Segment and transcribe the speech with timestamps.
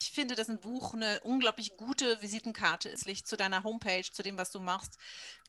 [0.00, 4.38] Ich finde, dass ein Buch eine unglaublich gute Visitenkarte ist, zu deiner Homepage, zu dem,
[4.38, 4.96] was du machst,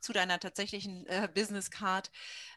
[0.02, 2.10] zu deiner tatsächlichen äh, Business Card.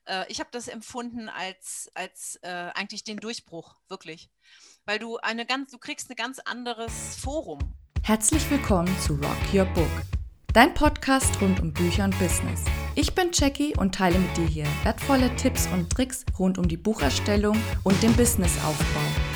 [0.06, 4.30] Äh, ich habe das empfunden als, als äh, eigentlich den Durchbruch, wirklich.
[4.86, 7.58] Weil du eine ganz, du kriegst ein ganz anderes Forum.
[8.02, 9.90] Herzlich willkommen zu Rock Your Book,
[10.54, 12.64] dein Podcast rund um Bücher und Business.
[12.94, 16.78] Ich bin Jackie und teile mit dir hier wertvolle Tipps und Tricks rund um die
[16.78, 19.31] Bucherstellung und den Businessaufbau.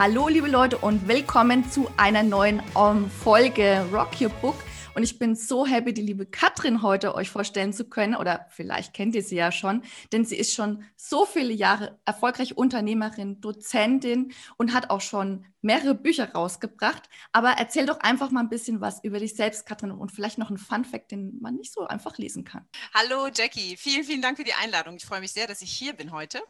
[0.00, 4.56] Hallo liebe Leute und willkommen zu einer neuen um, ähm, Folge Rock Your Book.
[4.94, 8.14] Und ich bin so happy, die liebe Katrin heute euch vorstellen zu können.
[8.14, 12.54] Oder vielleicht kennt ihr sie ja schon, denn sie ist schon so viele Jahre erfolgreiche
[12.54, 17.10] Unternehmerin, Dozentin und hat auch schon mehrere Bücher rausgebracht.
[17.32, 20.48] Aber erzähl doch einfach mal ein bisschen was über dich selbst, Katrin, und vielleicht noch
[20.48, 22.66] einen Fun Fact, den man nicht so einfach lesen kann.
[22.94, 24.96] Hallo Jackie, vielen, vielen Dank für die Einladung.
[24.96, 26.40] Ich freue mich sehr, dass ich hier bin heute.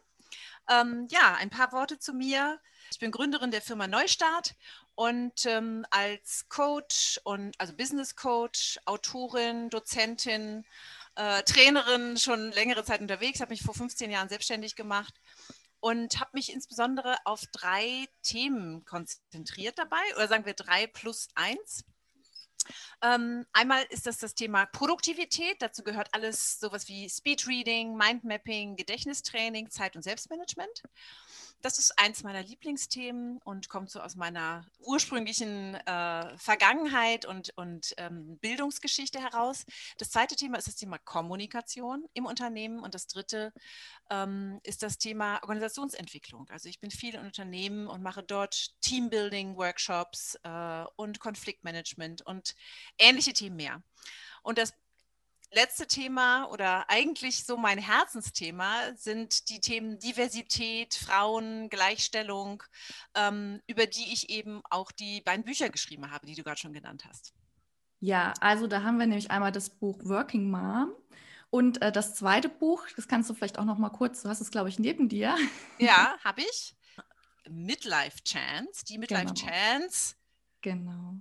[0.69, 2.61] Ähm, ja, ein paar Worte zu mir.
[2.91, 4.53] Ich bin Gründerin der Firma Neustart
[4.95, 10.65] und ähm, als Coach und also Business Coach, Autorin, Dozentin,
[11.15, 15.13] äh, Trainerin schon längere Zeit unterwegs, habe mich vor 15 Jahren selbstständig gemacht
[15.79, 21.85] und habe mich insbesondere auf drei Themen konzentriert dabei, oder sagen wir drei plus eins.
[23.01, 25.61] Ähm, einmal ist das das Thema Produktivität.
[25.61, 30.83] Dazu gehört alles sowas wie Speedreading, Mindmapping, Gedächtnistraining, Zeit- und Selbstmanagement
[31.61, 37.93] das ist eins meiner Lieblingsthemen und kommt so aus meiner ursprünglichen äh, Vergangenheit und, und
[37.97, 39.65] ähm, Bildungsgeschichte heraus.
[39.97, 43.53] Das zweite Thema ist das Thema Kommunikation im Unternehmen und das dritte
[44.09, 46.49] ähm, ist das Thema Organisationsentwicklung.
[46.49, 52.55] Also ich bin viel in Unternehmen und mache dort Teambuilding-Workshops äh, und Konfliktmanagement und
[52.97, 53.83] ähnliche Themen mehr.
[54.43, 54.73] Und das
[55.51, 62.63] letzte Thema oder eigentlich so mein Herzensthema sind die Themen Diversität, Frauen, Gleichstellung,
[63.15, 66.73] ähm, über die ich eben auch die beiden Bücher geschrieben habe, die du gerade schon
[66.73, 67.33] genannt hast.
[67.99, 70.93] Ja, also da haben wir nämlich einmal das Buch Working Mom
[71.49, 74.41] und äh, das zweite Buch, das kannst du vielleicht auch noch mal kurz, du hast
[74.41, 75.37] es glaube ich neben dir.
[75.77, 76.75] Ja, habe ich.
[77.49, 79.51] Midlife Chance, die Midlife genau.
[79.51, 80.15] Chance.
[80.61, 81.15] Genau.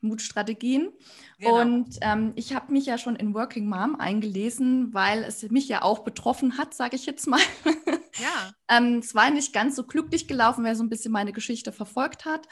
[0.00, 0.90] Mutstrategien.
[1.38, 1.60] Genau.
[1.60, 5.82] Und ähm, ich habe mich ja schon in Working Mom eingelesen, weil es mich ja
[5.82, 7.40] auch betroffen hat, sage ich jetzt mal.
[8.18, 8.52] Ja.
[8.68, 12.24] ähm, es war nicht ganz so glücklich gelaufen, wer so ein bisschen meine Geschichte verfolgt
[12.24, 12.46] hat.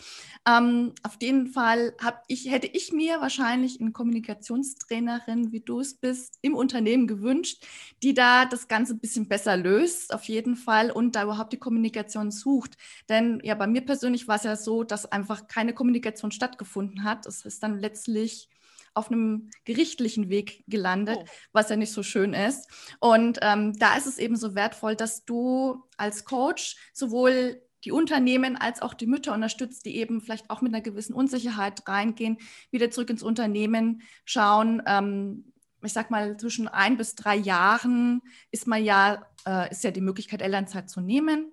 [0.48, 1.94] Ähm, auf jeden Fall
[2.28, 7.64] ich, hätte ich mir wahrscheinlich eine Kommunikationstrainerin, wie du es bist, im Unternehmen gewünscht,
[8.02, 11.58] die da das Ganze ein bisschen besser löst, auf jeden Fall, und da überhaupt die
[11.58, 12.76] Kommunikation sucht.
[13.08, 17.26] Denn ja, bei mir persönlich war es ja so, dass einfach keine Kommunikation stattgefunden hat.
[17.26, 18.48] Es ist dann letztlich
[18.96, 21.24] auf einem gerichtlichen Weg gelandet, oh.
[21.52, 22.68] was ja nicht so schön ist.
[23.00, 28.56] Und ähm, da ist es eben so wertvoll, dass du als Coach sowohl die Unternehmen
[28.56, 32.38] als auch die Mütter unterstützt, die eben vielleicht auch mit einer gewissen Unsicherheit reingehen,
[32.70, 34.82] wieder zurück ins Unternehmen schauen.
[34.86, 35.52] Ähm,
[35.82, 40.00] ich sag mal, zwischen ein bis drei Jahren ist man ja, äh, ist ja die
[40.00, 41.52] Möglichkeit, Elternzeit zu nehmen.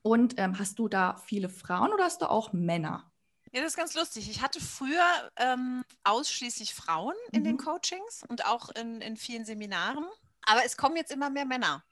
[0.00, 3.11] Und ähm, hast du da viele Frauen oder hast du auch Männer?
[3.52, 4.30] Ja, das ist ganz lustig.
[4.30, 7.44] Ich hatte früher ähm, ausschließlich Frauen in mhm.
[7.44, 10.06] den Coachings und auch in, in vielen Seminaren.
[10.44, 11.84] Aber es kommen jetzt immer mehr Männer.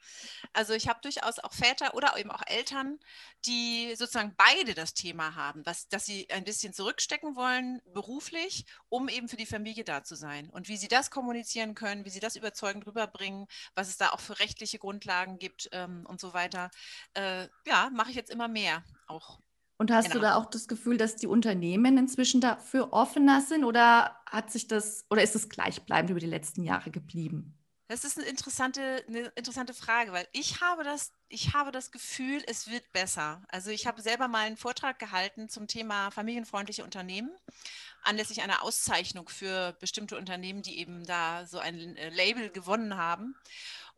[0.53, 2.98] Also ich habe durchaus auch Väter oder eben auch Eltern,
[3.47, 9.09] die sozusagen beide das Thema haben, was, dass sie ein bisschen zurückstecken wollen beruflich, um
[9.09, 10.50] eben für die Familie da zu sein.
[10.50, 14.21] Und wie sie das kommunizieren können, wie sie das überzeugend rüberbringen, was es da auch
[14.21, 16.71] für rechtliche Grundlagen gibt ähm, und so weiter,
[17.15, 19.38] äh, ja, mache ich jetzt immer mehr auch
[19.80, 20.16] und hast genau.
[20.16, 24.68] du da auch das Gefühl, dass die Unternehmen inzwischen dafür offener sind oder hat sich
[24.68, 27.56] das oder ist es gleichbleibend über die letzten Jahre geblieben?
[27.88, 32.42] Das ist eine interessante, eine interessante Frage, weil ich habe, das, ich habe das Gefühl,
[32.46, 33.42] es wird besser.
[33.48, 37.30] Also ich habe selber mal einen Vortrag gehalten zum Thema familienfreundliche Unternehmen,
[38.02, 43.34] anlässlich einer Auszeichnung für bestimmte Unternehmen, die eben da so ein äh, Label gewonnen haben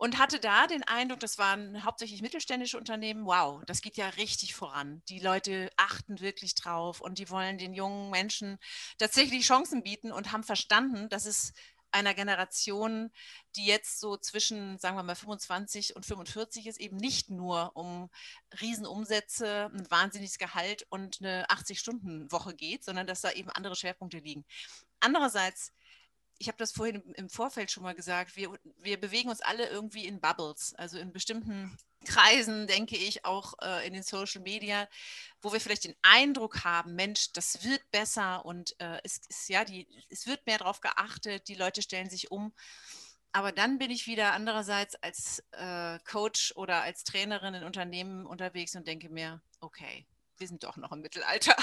[0.03, 4.53] und hatte da den Eindruck, das waren hauptsächlich mittelständische Unternehmen, wow, das geht ja richtig
[4.53, 5.01] voran.
[5.09, 8.59] Die Leute achten wirklich drauf und die wollen den jungen Menschen
[8.99, 11.53] tatsächlich Chancen bieten und haben verstanden, dass es
[11.93, 13.13] einer Generation,
[13.55, 18.11] die jetzt so zwischen, sagen wir mal, 25 und 45 ist, eben nicht nur um
[18.61, 24.45] Riesenumsätze, ein wahnsinniges Gehalt und eine 80-Stunden-Woche geht, sondern dass da eben andere Schwerpunkte liegen.
[24.99, 25.73] Andererseits
[26.43, 30.07] ich habe das vorhin im Vorfeld schon mal gesagt, wir, wir bewegen uns alle irgendwie
[30.07, 34.89] in Bubbles, also in bestimmten Kreisen, denke ich, auch äh, in den Social Media,
[35.41, 39.65] wo wir vielleicht den Eindruck haben, Mensch, das wird besser und äh, es, ist, ja,
[39.65, 42.53] die, es wird mehr darauf geachtet, die Leute stellen sich um.
[43.31, 48.75] Aber dann bin ich wieder andererseits als äh, Coach oder als Trainerin in Unternehmen unterwegs
[48.75, 50.07] und denke mir, okay,
[50.43, 51.55] wir sind doch noch im Mittelalter.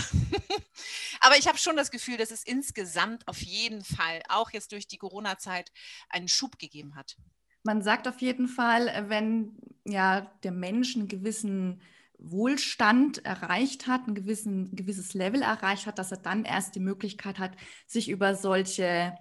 [1.20, 4.88] Aber ich habe schon das Gefühl, dass es insgesamt auf jeden Fall, auch jetzt durch
[4.88, 5.70] die Corona-Zeit,
[6.08, 7.18] einen Schub gegeben hat.
[7.64, 11.82] Man sagt auf jeden Fall, wenn ja der Mensch einen gewissen
[12.18, 16.80] Wohlstand erreicht hat, ein, gewissen, ein gewisses Level erreicht hat, dass er dann erst die
[16.80, 17.52] Möglichkeit hat,
[17.86, 19.14] sich über solche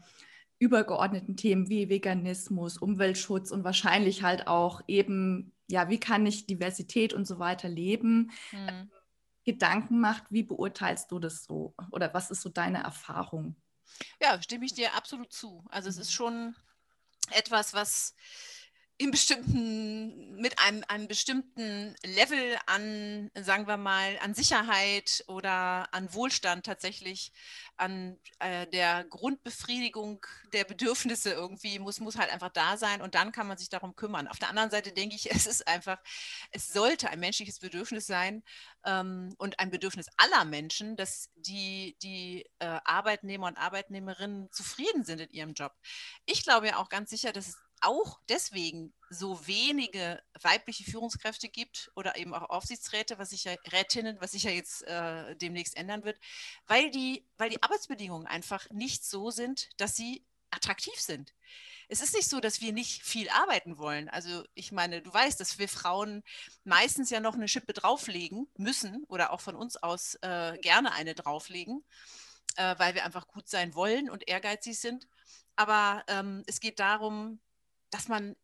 [0.61, 7.13] übergeordneten Themen wie Veganismus, Umweltschutz und wahrscheinlich halt auch eben, ja, wie kann ich Diversität
[7.13, 8.91] und so weiter leben, mhm.
[9.49, 10.25] Gedanken macht.
[10.29, 11.75] Wie beurteilst du das so?
[11.91, 13.57] Oder was ist so deine Erfahrung?
[14.21, 15.65] Ja, stimme ich dir absolut zu.
[15.71, 16.55] Also es ist schon
[17.31, 18.15] etwas, was
[19.01, 26.13] in bestimmten, mit einem, einem bestimmten Level an, sagen wir mal, an Sicherheit oder an
[26.13, 27.33] Wohlstand tatsächlich,
[27.77, 33.31] an äh, der Grundbefriedigung der Bedürfnisse irgendwie muss, muss halt einfach da sein und dann
[33.31, 34.27] kann man sich darum kümmern.
[34.27, 35.99] Auf der anderen Seite denke ich, es ist einfach,
[36.51, 38.43] es sollte ein menschliches Bedürfnis sein
[38.85, 45.21] ähm, und ein Bedürfnis aller Menschen, dass die, die äh, Arbeitnehmer und Arbeitnehmerinnen zufrieden sind
[45.21, 45.73] in ihrem Job.
[46.27, 51.91] Ich glaube ja auch ganz sicher, dass es auch deswegen so wenige weibliche Führungskräfte gibt
[51.97, 56.05] oder eben auch Aufsichtsräte, was sich ja Rätinnen, was sich ja jetzt äh, demnächst ändern
[56.05, 56.19] wird,
[56.67, 61.35] weil die, weil die Arbeitsbedingungen einfach nicht so sind, dass sie attraktiv sind.
[61.89, 64.09] Es ist nicht so, dass wir nicht viel arbeiten wollen.
[64.11, 66.23] Also ich meine, du weißt, dass wir Frauen
[66.65, 71.15] meistens ja noch eine Schippe drauflegen müssen oder auch von uns aus äh, gerne eine
[71.15, 71.83] drauflegen,
[72.57, 75.09] äh, weil wir einfach gut sein wollen und ehrgeizig sind.
[75.57, 77.41] Aber ähm, es geht darum,
[77.91, 78.37] dass man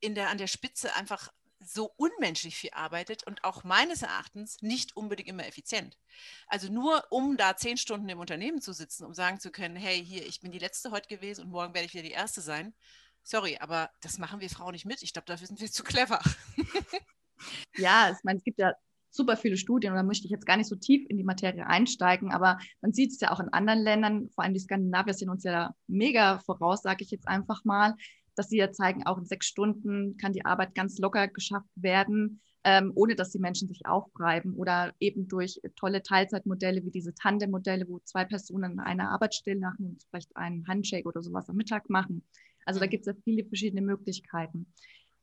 [0.00, 1.30] in der, an der Spitze einfach
[1.60, 5.98] so unmenschlich viel arbeitet und auch meines Erachtens nicht unbedingt immer effizient.
[6.46, 10.04] Also nur um da zehn Stunden im Unternehmen zu sitzen, um sagen zu können, hey,
[10.04, 12.74] hier, ich bin die Letzte heute gewesen und morgen werde ich wieder die Erste sein.
[13.22, 15.02] Sorry, aber das machen wir Frauen nicht mit.
[15.02, 16.20] Ich glaube, dafür sind wir zu clever.
[17.76, 18.74] ja, ich meine, es gibt ja
[19.10, 21.66] super viele Studien und da möchte ich jetzt gar nicht so tief in die Materie
[21.66, 25.30] einsteigen, aber man sieht es ja auch in anderen Ländern, vor allem die Skandinavier sind
[25.30, 27.94] uns ja mega voraus, sage ich jetzt einfach mal
[28.38, 32.40] dass sie ja zeigen, auch in sechs Stunden kann die Arbeit ganz locker geschafft werden,
[32.62, 37.88] ähm, ohne dass die Menschen sich aufreiben oder eben durch tolle Teilzeitmodelle wie diese Tandem-Modelle,
[37.88, 42.22] wo zwei Personen eine Arbeitsstelle machen und vielleicht einen Handshake oder sowas am Mittag machen.
[42.64, 42.90] Also da mhm.
[42.90, 44.72] gibt es ja viele verschiedene Möglichkeiten.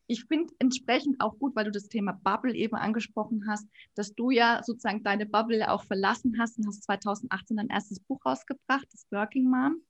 [0.08, 3.66] Ich finde entsprechend auch gut, weil du das Thema Bubble eben angesprochen hast,
[3.96, 8.24] dass du ja sozusagen deine Bubble auch verlassen hast und hast 2018 dein erstes Buch
[8.26, 9.82] rausgebracht, das Working Mom.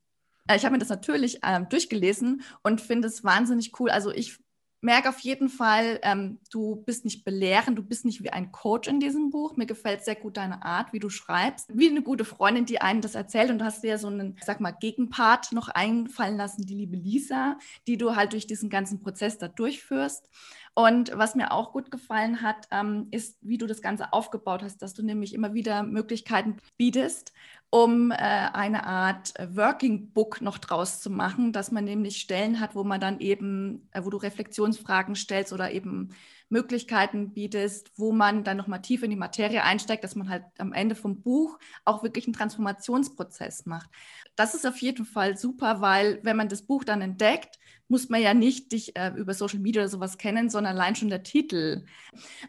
[0.48, 3.90] Äh, ich habe mir das natürlich ähm, durchgelesen und finde es wahnsinnig cool.
[3.90, 4.40] Also ich
[4.86, 8.88] merke auf jeden Fall, ähm, du bist nicht belehrend, du bist nicht wie ein Coach
[8.88, 9.58] in diesem Buch.
[9.58, 11.76] Mir gefällt sehr gut deine Art, wie du schreibst.
[11.76, 14.60] Wie eine gute Freundin, die einen das erzählt und du hast dir so einen, sag
[14.60, 17.58] mal, Gegenpart noch einfallen lassen, die liebe Lisa,
[17.88, 20.30] die du halt durch diesen ganzen Prozess da durchführst.
[20.76, 24.82] Und was mir auch gut gefallen hat, ähm, ist, wie du das Ganze aufgebaut hast,
[24.82, 27.32] dass du nämlich immer wieder Möglichkeiten bietest,
[27.76, 32.62] um äh, eine Art äh, Working Book noch draus zu machen, dass man nämlich Stellen
[32.62, 36.16] hat, wo man dann eben, äh, wo du Reflexionsfragen stellst oder eben
[36.48, 40.72] Möglichkeiten bietest, wo man dann nochmal tief in die Materie einsteigt, dass man halt am
[40.72, 43.90] Ende vom Buch auch wirklich einen Transformationsprozess macht.
[44.38, 48.22] Das ist auf jeden Fall super, weil wenn man das Buch dann entdeckt, muss man
[48.22, 51.84] ja nicht dich äh, über Social Media oder sowas kennen, sondern allein schon der Titel.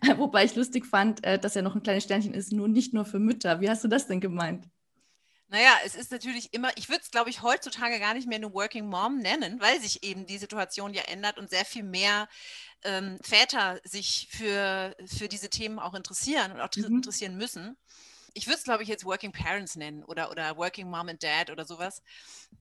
[0.19, 3.05] Wobei ich lustig fand, äh, dass er noch ein kleines Sternchen ist, nur nicht nur
[3.05, 3.61] für Mütter.
[3.61, 4.69] Wie hast du das denn gemeint?
[5.49, 8.53] Naja, es ist natürlich immer, ich würde es, glaube ich, heutzutage gar nicht mehr eine
[8.53, 12.29] Working Mom nennen, weil sich eben die Situation ja ändert und sehr viel mehr
[12.83, 16.97] ähm, Väter sich für, für diese Themen auch interessieren und auch mhm.
[16.97, 17.77] interessieren müssen.
[18.37, 21.51] Ich würde es, glaube ich, jetzt Working Parents nennen oder, oder Working Mom and Dad
[21.51, 22.03] oder sowas.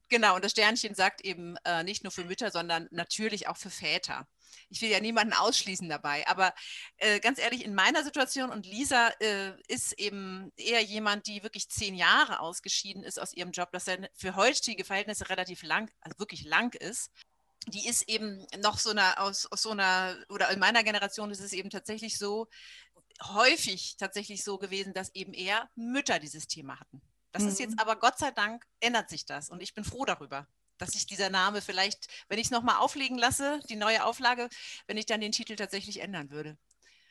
[0.10, 3.70] Genau, und das Sternchen sagt eben äh, nicht nur für Mütter, sondern natürlich auch für
[3.70, 4.28] Väter
[4.70, 6.54] ich will ja niemanden ausschließen dabei, aber
[6.98, 11.70] äh, ganz ehrlich, in meiner Situation und Lisa äh, ist eben eher jemand, die wirklich
[11.70, 16.20] zehn Jahre ausgeschieden ist aus ihrem Job, dass er für heutige Verhältnisse relativ lang, also
[16.20, 17.12] wirklich lang ist
[17.68, 21.40] die ist eben noch so eine aus, aus so einer, oder in meiner Generation ist
[21.40, 22.48] es eben tatsächlich so,
[23.24, 27.02] häufig tatsächlich so gewesen, dass eben eher Mütter dieses Thema hatten.
[27.32, 27.50] Das mhm.
[27.50, 27.80] ist jetzt mhm.
[27.80, 31.30] aber Gott sei Dank ändert sich das und ich bin froh darüber dass sich dieser
[31.30, 34.50] Name vielleicht, wenn ich es nochmal auflegen lasse, die neue Auflage,
[34.88, 36.58] wenn ich dann den Titel tatsächlich ändern würde.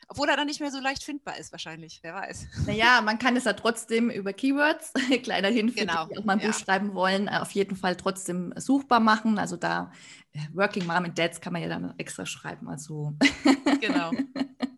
[0.07, 2.45] Obwohl er dann nicht mehr so leicht findbar ist, wahrscheinlich, wer weiß.
[2.67, 4.93] Naja, man kann es ja trotzdem über Keywords,
[5.23, 6.05] kleiner Hinweis, genau.
[6.05, 6.51] die auch mal ein ja.
[6.51, 9.39] Buch schreiben wollen, äh, auf jeden Fall trotzdem suchbar machen.
[9.39, 9.91] Also da
[10.33, 12.69] äh, Working Mom and Dads kann man ja dann extra schreiben.
[12.69, 13.15] Also
[13.81, 14.11] genau.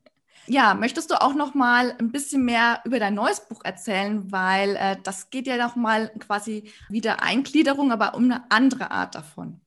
[0.50, 4.78] Ja, möchtest du auch noch mal ein bisschen mehr über dein neues Buch erzählen, weil
[4.78, 9.60] äh, das geht ja noch mal quasi wieder Eingliederung, aber um eine andere Art davon.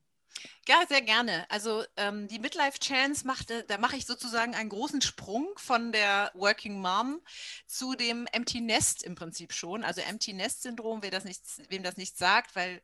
[0.68, 1.46] Ja, sehr gerne.
[1.50, 6.30] Also ähm, die Midlife Chance machte, da mache ich sozusagen einen großen Sprung von der
[6.34, 7.20] Working Mom
[7.66, 9.82] zu dem Empty Nest im Prinzip schon.
[9.84, 12.82] Also Empty Nest Syndrom, wer das nicht, wem das nicht sagt, weil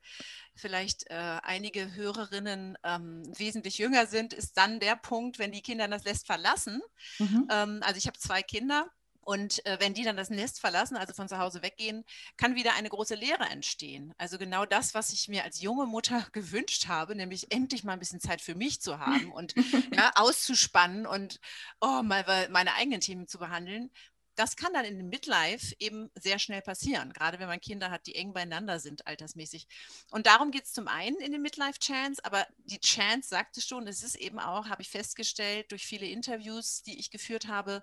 [0.56, 5.86] vielleicht äh, einige Hörerinnen ähm, wesentlich jünger sind, ist dann der Punkt, wenn die Kinder
[5.88, 6.80] das Nest verlassen.
[7.18, 7.48] Mhm.
[7.50, 8.90] Ähm, also ich habe zwei Kinder
[9.26, 12.04] und äh, wenn die dann das Nest verlassen, also von zu Hause weggehen,
[12.36, 14.14] kann wieder eine große Leere entstehen.
[14.18, 17.98] Also genau das, was ich mir als junge Mutter gewünscht habe, nämlich endlich mal ein
[17.98, 19.54] bisschen Zeit für mich zu haben und
[19.92, 21.40] ja, auszuspannen und
[21.80, 23.90] oh, mal meine eigenen Themen zu behandeln,
[24.36, 28.06] das kann dann in dem Midlife eben sehr schnell passieren, gerade wenn man Kinder hat,
[28.06, 29.66] die eng beieinander sind, altersmäßig.
[30.10, 33.88] Und darum geht es zum einen in den Midlife Chance, aber die Chance sagte schon,
[33.88, 37.82] es ist eben auch, habe ich festgestellt, durch viele Interviews, die ich geführt habe,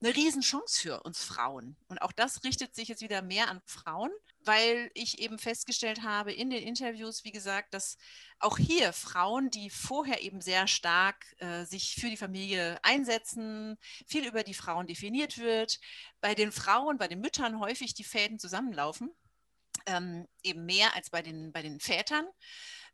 [0.00, 1.76] eine Riesenchance für uns Frauen.
[1.88, 4.10] Und auch das richtet sich jetzt wieder mehr an Frauen,
[4.44, 7.96] weil ich eben festgestellt habe in den Interviews, wie gesagt, dass
[8.38, 14.26] auch hier Frauen, die vorher eben sehr stark äh, sich für die Familie einsetzen, viel
[14.26, 15.78] über die Frauen definiert wird,
[16.20, 19.10] bei den Frauen, bei den Müttern häufig die Fäden zusammenlaufen,
[19.86, 22.26] ähm, eben mehr als bei den, bei den Vätern,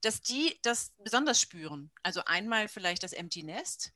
[0.00, 1.90] dass die das besonders spüren.
[2.02, 3.92] Also einmal vielleicht das Empty Nest,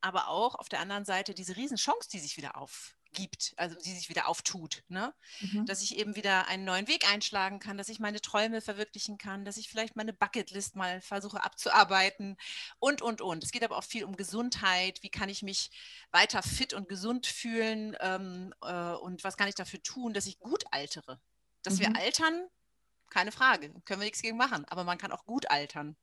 [0.00, 3.92] aber auch auf der anderen Seite diese Riesenchance, die sich wieder auf, gibt, also die
[3.92, 4.84] sich wieder auftut.
[4.88, 5.12] Ne?
[5.40, 5.66] Mhm.
[5.66, 9.44] Dass ich eben wieder einen neuen Weg einschlagen kann, dass ich meine Träume verwirklichen kann,
[9.44, 12.36] dass ich vielleicht meine Bucketlist mal versuche abzuarbeiten
[12.78, 13.42] und, und, und.
[13.42, 15.02] Es geht aber auch viel um Gesundheit.
[15.02, 15.70] Wie kann ich mich
[16.12, 20.38] weiter fit und gesund fühlen ähm, äh, und was kann ich dafür tun, dass ich
[20.38, 21.18] gut altere?
[21.62, 21.80] Dass mhm.
[21.80, 22.46] wir altern,
[23.10, 25.96] keine Frage, können wir nichts gegen machen, aber man kann auch gut altern.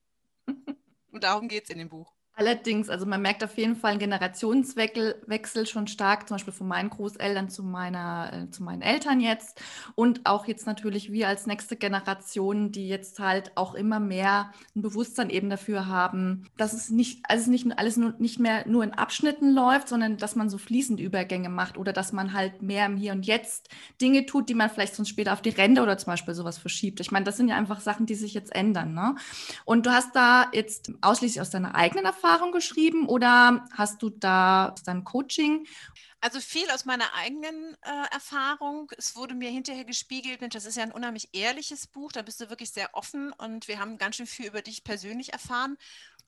[1.12, 2.14] und darum geht es in dem Buch.
[2.36, 6.90] Allerdings, also man merkt auf jeden Fall einen Generationswechsel schon stark, zum Beispiel von meinen
[6.90, 9.62] Großeltern zu, meiner, äh, zu meinen Eltern jetzt
[9.94, 14.82] und auch jetzt natürlich wir als nächste Generation, die jetzt halt auch immer mehr ein
[14.82, 18.96] Bewusstsein eben dafür haben, dass es nicht, also nicht alles nur, nicht mehr nur in
[18.96, 22.98] Abschnitten läuft, sondern dass man so fließend Übergänge macht oder dass man halt mehr im
[22.98, 23.70] Hier und Jetzt
[24.02, 27.00] Dinge tut, die man vielleicht sonst später auf die Rente oder zum Beispiel sowas verschiebt.
[27.00, 28.96] Ich meine, das sind ja einfach Sachen, die sich jetzt ändern.
[28.96, 29.14] Ne?
[29.66, 34.10] Und du hast da jetzt ausschließlich aus deiner eigenen Erfahrung Erfahrung geschrieben oder hast du
[34.10, 35.68] da dein Coaching?
[36.22, 38.90] Also viel aus meiner eigenen äh, Erfahrung.
[38.98, 42.40] Es wurde mir hinterher gespiegelt, Mensch, das ist ja ein unheimlich ehrliches Buch, da bist
[42.40, 45.76] du wirklich sehr offen und wir haben ganz schön viel über dich persönlich erfahren.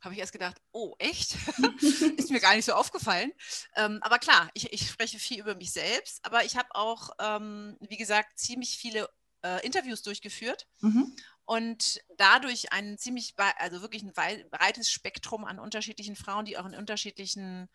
[0.01, 1.37] Habe ich erst gedacht, oh, echt?
[2.17, 3.31] ist mir gar nicht so aufgefallen.
[3.77, 7.77] Ähm, aber klar, ich, ich, spreche viel über mich selbst, aber ich habe auch, ähm,
[7.79, 9.07] wie gesagt, ziemlich viele
[9.43, 10.67] äh, Interviews durchgeführt.
[10.81, 14.13] Mhm und dadurch ein ziemlich, also wirklich ein
[14.49, 17.69] breites Spektrum an unterschiedlichen Frauen, die auch in unterschiedlichen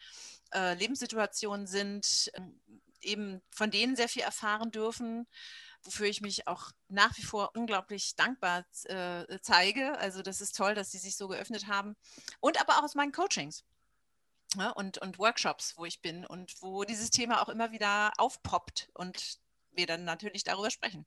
[0.52, 2.40] äh, Lebenssituationen sind, äh,
[3.02, 5.26] eben von denen sehr viel erfahren dürfen,
[5.84, 9.96] wofür ich mich auch nach wie vor unglaublich dankbar äh, zeige.
[9.98, 11.96] Also das ist toll, dass sie sich so geöffnet haben.
[12.40, 13.64] Und aber auch aus meinen Coachings.
[14.56, 18.12] Ja, ne, und, und Workshops, wo ich bin und wo dieses Thema auch immer wieder
[18.18, 19.38] aufpoppt und
[19.70, 21.06] wir dann natürlich darüber sprechen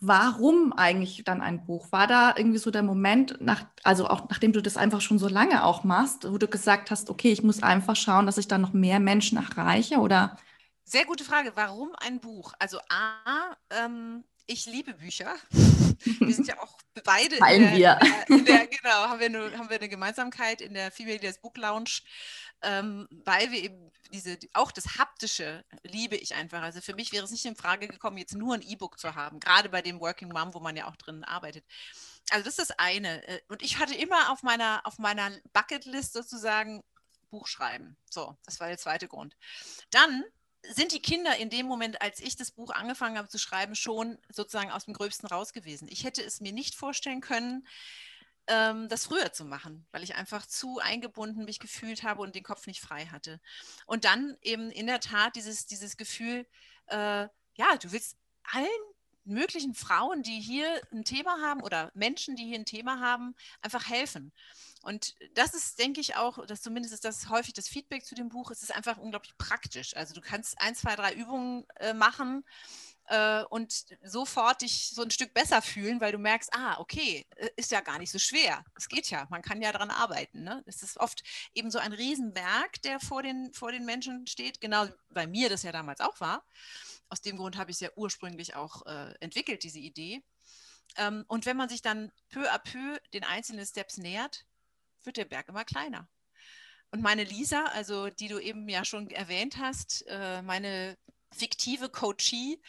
[0.00, 1.90] warum eigentlich dann ein Buch?
[1.90, 5.28] War da irgendwie so der Moment, nach, also auch nachdem du das einfach schon so
[5.28, 8.58] lange auch machst, wo du gesagt hast, okay, ich muss einfach schauen, dass ich da
[8.58, 10.36] noch mehr Menschen erreiche oder?
[10.84, 11.52] Sehr gute Frage.
[11.54, 12.52] Warum ein Buch?
[12.58, 15.34] Also A, ähm, ich liebe Bücher.
[16.04, 17.98] Wir sind ja auch beide in der, wir.
[18.28, 21.56] In der, genau, haben wir, eine, haben wir eine Gemeinsamkeit in der Female Leaders Book
[21.56, 22.00] Lounge,
[22.62, 26.62] ähm, weil wir eben diese, auch das Haptische liebe ich einfach.
[26.62, 29.40] Also für mich wäre es nicht in Frage gekommen, jetzt nur ein E-Book zu haben,
[29.40, 31.64] gerade bei dem Working Mom, wo man ja auch drin arbeitet.
[32.30, 33.26] Also das ist das eine.
[33.26, 36.82] Äh, und ich hatte immer auf meiner, auf meiner Bucketlist sozusagen
[37.30, 37.96] Buch schreiben.
[38.08, 39.36] So, das war der zweite Grund.
[39.90, 40.24] Dann
[40.70, 44.18] sind die Kinder in dem Moment, als ich das Buch angefangen habe zu schreiben, schon
[44.30, 45.88] sozusagen aus dem Gröbsten raus gewesen.
[45.88, 47.66] Ich hätte es mir nicht vorstellen können,
[48.46, 52.42] ähm, das früher zu machen, weil ich einfach zu eingebunden mich gefühlt habe und den
[52.42, 53.40] Kopf nicht frei hatte.
[53.86, 56.46] Und dann eben in der Tat dieses, dieses Gefühl,
[56.86, 58.68] äh, ja, du willst allen
[59.24, 63.88] möglichen Frauen, die hier ein Thema haben oder Menschen, die hier ein Thema haben, einfach
[63.88, 64.32] helfen.
[64.84, 68.28] Und das ist, denke ich, auch, dass zumindest ist das häufig das Feedback zu dem
[68.28, 69.96] Buch, es ist einfach unglaublich praktisch.
[69.96, 72.44] Also du kannst ein, zwei, drei Übungen äh, machen
[73.06, 77.48] äh, und sofort dich so ein Stück besser fühlen, weil du merkst, ah, okay, äh,
[77.56, 78.62] ist ja gar nicht so schwer.
[78.76, 80.42] Es geht ja, man kann ja daran arbeiten.
[80.42, 80.62] Ne?
[80.66, 81.22] Es ist oft
[81.54, 85.62] eben so ein Riesenberg, der vor den, vor den Menschen steht, genau bei mir das
[85.62, 86.44] ja damals auch war.
[87.08, 90.22] Aus dem Grund habe ich es ja ursprünglich auch äh, entwickelt, diese Idee.
[90.96, 94.44] Ähm, und wenn man sich dann peu à peu den einzelnen Steps nähert,
[95.06, 96.08] wird der Berg immer kleiner.
[96.90, 100.96] Und meine Lisa, also die du eben ja schon erwähnt hast, äh, meine
[101.32, 102.62] fiktive Coachie,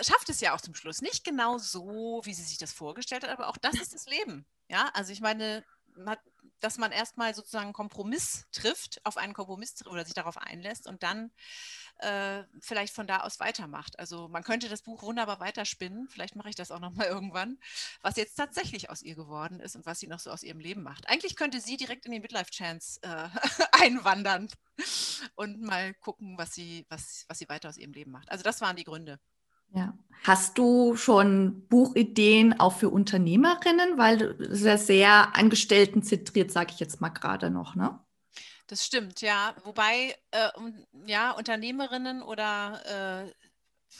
[0.00, 1.02] schafft es ja auch zum Schluss.
[1.02, 4.46] Nicht genau so, wie sie sich das vorgestellt hat, aber auch das ist das Leben.
[4.68, 5.64] Ja, also ich meine,
[6.60, 11.02] dass man erstmal sozusagen einen Kompromiss trifft, auf einen Kompromiss oder sich darauf einlässt und
[11.02, 11.30] dann
[11.98, 13.98] äh, vielleicht von da aus weitermacht.
[13.98, 17.58] Also man könnte das Buch wunderbar weiterspinnen, vielleicht mache ich das auch nochmal irgendwann,
[18.02, 20.82] was jetzt tatsächlich aus ihr geworden ist und was sie noch so aus ihrem Leben
[20.82, 21.08] macht.
[21.08, 23.28] Eigentlich könnte sie direkt in die Midlife Chance äh,
[23.72, 24.48] einwandern
[25.34, 28.30] und mal gucken, was sie, was, was sie weiter aus ihrem Leben macht.
[28.30, 29.18] Also das waren die Gründe.
[29.74, 29.96] Ja.
[30.22, 33.96] Hast du schon Buchideen auch für Unternehmerinnen?
[33.96, 37.98] Weil es ja sehr Angestellten zentriert, sage ich jetzt mal gerade noch, ne?
[38.66, 39.54] Das stimmt, ja.
[39.64, 40.48] Wobei, äh,
[41.06, 43.32] ja, Unternehmerinnen oder äh,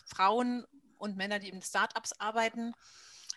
[0.07, 0.65] Frauen
[0.99, 2.75] und Männer, die in Startups arbeiten,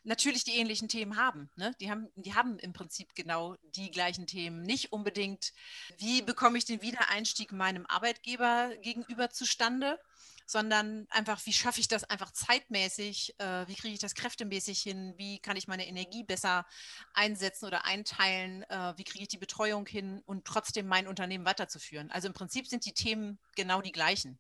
[0.03, 1.49] natürlich die ähnlichen Themen haben.
[1.55, 1.73] Ne?
[1.79, 2.09] Die haben.
[2.15, 4.61] Die haben im Prinzip genau die gleichen Themen.
[4.61, 5.53] Nicht unbedingt,
[5.97, 9.99] wie bekomme ich den Wiedereinstieg meinem Arbeitgeber gegenüber zustande,
[10.45, 15.13] sondern einfach, wie schaffe ich das einfach zeitmäßig, äh, wie kriege ich das kräftemäßig hin,
[15.17, 16.65] wie kann ich meine Energie besser
[17.13, 22.11] einsetzen oder einteilen, äh, wie kriege ich die Betreuung hin und trotzdem mein Unternehmen weiterzuführen.
[22.11, 24.39] Also im Prinzip sind die Themen genau die gleichen.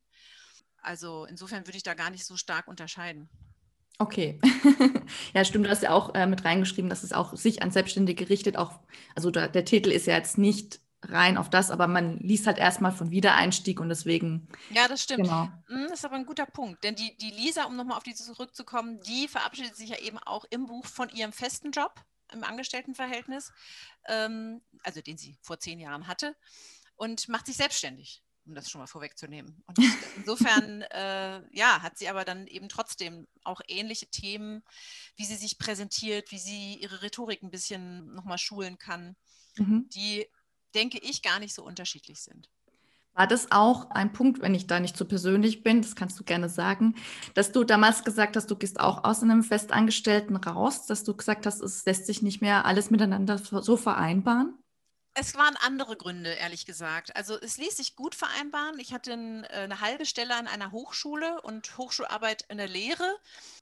[0.81, 3.29] Also insofern würde ich da gar nicht so stark unterscheiden.
[3.99, 4.39] Okay.
[5.33, 5.65] ja, stimmt.
[5.65, 8.57] Du hast ja auch äh, mit reingeschrieben, dass es auch sich an Selbstständige richtet.
[8.57, 8.79] Auch,
[9.15, 12.57] also da, der Titel ist ja jetzt nicht rein auf das, aber man liest halt
[12.57, 14.47] erstmal von Wiedereinstieg und deswegen.
[14.69, 15.23] Ja, das stimmt.
[15.23, 15.49] Genau.
[15.67, 18.15] Hm, das ist aber ein guter Punkt, denn die, die Lisa, um nochmal auf die
[18.15, 21.93] zurückzukommen, die verabschiedet sich ja eben auch im Buch von ihrem festen Job
[22.31, 23.51] im Angestelltenverhältnis,
[24.07, 26.35] ähm, also den sie vor zehn Jahren hatte,
[26.95, 29.63] und macht sich selbstständig um das schon mal vorwegzunehmen.
[29.67, 29.77] Und
[30.17, 34.63] insofern, äh, ja, hat sie aber dann eben trotzdem auch ähnliche Themen,
[35.15, 39.15] wie sie sich präsentiert, wie sie ihre Rhetorik ein bisschen nochmal schulen kann,
[39.57, 39.87] mhm.
[39.89, 40.27] die
[40.75, 42.49] denke ich, gar nicht so unterschiedlich sind.
[43.15, 46.23] War das auch ein Punkt, wenn ich da nicht so persönlich bin, das kannst du
[46.23, 46.95] gerne sagen,
[47.35, 51.45] dass du damals gesagt hast, du gehst auch aus einem Festangestellten raus, dass du gesagt
[51.45, 54.57] hast, es lässt sich nicht mehr alles miteinander so vereinbaren?
[55.15, 57.15] Es waren andere Gründe, ehrlich gesagt.
[57.15, 58.79] Also es ließ sich gut vereinbaren.
[58.79, 63.17] Ich hatte äh, eine halbe Stelle an einer Hochschule und Hochschularbeit in der Lehre.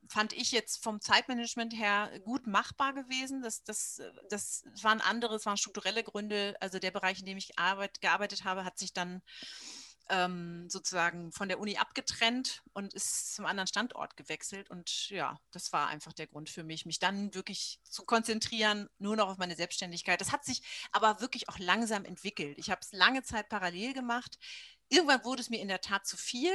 [0.08, 3.42] Fand ich jetzt vom Zeitmanagement her gut machbar gewesen.
[3.42, 6.56] Das, das, das waren andere, es waren strukturelle Gründe.
[6.60, 9.20] Also der Bereich, in dem ich arbeit, gearbeitet habe, hat sich dann
[10.12, 14.68] ähm, sozusagen von der Uni abgetrennt und ist zum anderen Standort gewechselt.
[14.68, 19.16] Und ja, das war einfach der Grund für mich, mich dann wirklich zu konzentrieren, nur
[19.16, 20.20] noch auf meine Selbstständigkeit.
[20.20, 22.58] Das hat sich aber wirklich auch langsam entwickelt.
[22.58, 24.38] Ich habe es lange Zeit parallel gemacht.
[24.90, 26.52] Irgendwann wurde es mir in der Tat zu viel.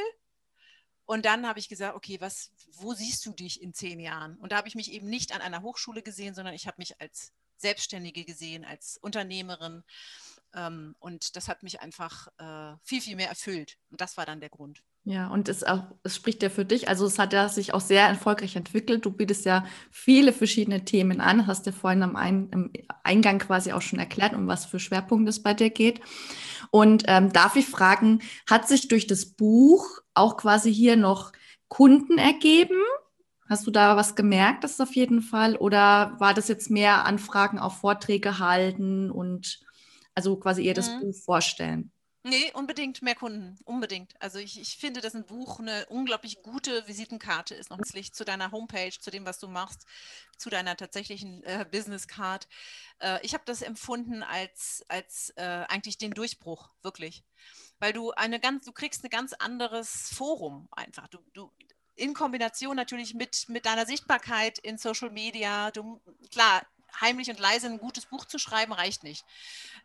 [1.05, 4.37] Und dann habe ich gesagt, okay, was, wo siehst du dich in zehn Jahren?
[4.37, 7.01] Und da habe ich mich eben nicht an einer Hochschule gesehen, sondern ich habe mich
[7.01, 9.83] als Selbstständige gesehen, als Unternehmerin
[10.99, 13.77] und das hat mich einfach äh, viel, viel mehr erfüllt.
[13.91, 14.81] Und das war dann der Grund.
[15.03, 16.89] Ja, und es, auch, es spricht ja für dich.
[16.89, 19.05] Also es hat ja sich auch sehr erfolgreich entwickelt.
[19.05, 21.47] Du bietest ja viele verschiedene Themen an.
[21.47, 25.29] Hast ja vorhin am Ein, im Eingang quasi auch schon erklärt, um was für Schwerpunkte
[25.29, 26.01] es bei dir geht.
[26.71, 31.31] Und ähm, darf ich fragen, hat sich durch das Buch auch quasi hier noch
[31.69, 32.81] Kunden ergeben?
[33.47, 35.55] Hast du da was gemerkt, das auf jeden Fall?
[35.55, 39.61] Oder war das jetzt mehr Anfragen auf Vorträge halten und
[40.17, 41.01] also quasi eher das mhm.
[41.01, 41.91] Buch vorstellen.
[42.23, 44.19] Nee, unbedingt mehr Kunden, unbedingt.
[44.19, 48.25] Also ich, ich finde, dass ein Buch eine unglaublich gute Visitenkarte ist, noch Licht zu
[48.25, 49.85] deiner Homepage, zu dem, was du machst,
[50.35, 52.47] zu deiner tatsächlichen äh, Business Card.
[52.99, 57.23] Äh, ich habe das empfunden als, als äh, eigentlich den Durchbruch, wirklich.
[57.77, 61.07] Weil du eine ganz, du kriegst ein ganz anderes Forum einfach.
[61.09, 61.51] Du, du,
[61.95, 65.69] in Kombination natürlich mit, mit deiner Sichtbarkeit in Social Media.
[65.71, 66.01] Du,
[66.31, 66.63] klar,
[66.99, 69.25] heimlich und leise ein gutes Buch zu schreiben, reicht nicht.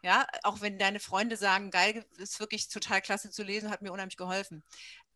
[0.03, 3.93] Ja, auch wenn deine Freunde sagen, geil, ist wirklich total klasse zu lesen, hat mir
[3.93, 4.63] unheimlich geholfen.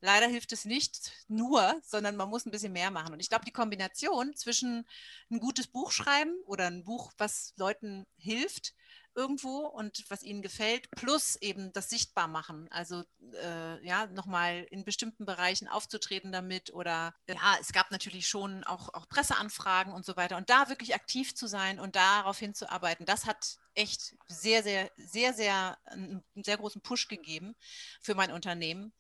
[0.01, 3.13] Leider hilft es nicht nur, sondern man muss ein bisschen mehr machen.
[3.15, 4.87] Und ich glaube, die Kombination zwischen
[5.31, 8.75] ein gutes Buch schreiben oder ein Buch, was Leuten hilft,
[9.17, 12.69] irgendwo und was ihnen gefällt, plus eben das sichtbar machen.
[12.71, 13.03] Also
[13.43, 18.93] äh, ja, nochmal in bestimmten Bereichen aufzutreten damit oder ja, es gab natürlich schon auch,
[18.93, 20.37] auch Presseanfragen und so weiter.
[20.37, 25.33] Und da wirklich aktiv zu sein und darauf hinzuarbeiten, das hat echt sehr, sehr, sehr,
[25.33, 27.57] sehr einen sehr großen Push gegeben
[28.01, 28.93] für mein Unternehmen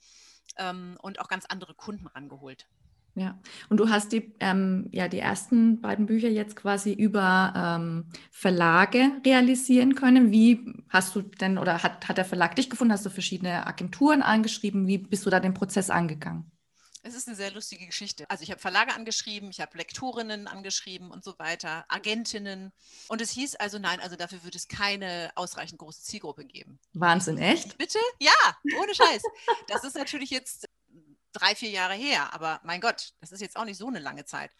[0.57, 2.67] ähm, und auch ganz andere Kunden rangeholt.
[3.19, 8.11] Ja, und du hast die, ähm, ja, die ersten beiden Bücher jetzt quasi über ähm,
[8.31, 10.33] Verlage realisieren können.
[10.33, 12.93] Wie hast du denn oder hat, hat der Verlag dich gefunden?
[12.93, 14.87] Hast du verschiedene Agenturen angeschrieben?
[14.87, 16.53] Wie bist du da den Prozess angegangen?
[17.05, 18.29] Es ist eine sehr lustige Geschichte.
[18.29, 22.73] Also ich habe Verlage angeschrieben, ich habe Lektorinnen angeschrieben und so weiter, Agentinnen.
[23.09, 26.81] Und es hieß also, nein, also dafür wird es keine ausreichend große Zielgruppe geben.
[26.95, 27.79] Wahnsinn, echt?
[27.79, 27.99] Bitte?
[28.19, 28.33] Ja,
[28.79, 29.23] ohne Scheiß.
[29.69, 30.67] Das ist natürlich jetzt
[31.37, 34.25] drei, vier Jahre her, aber mein Gott, das ist jetzt auch nicht so eine lange
[34.25, 34.51] Zeit.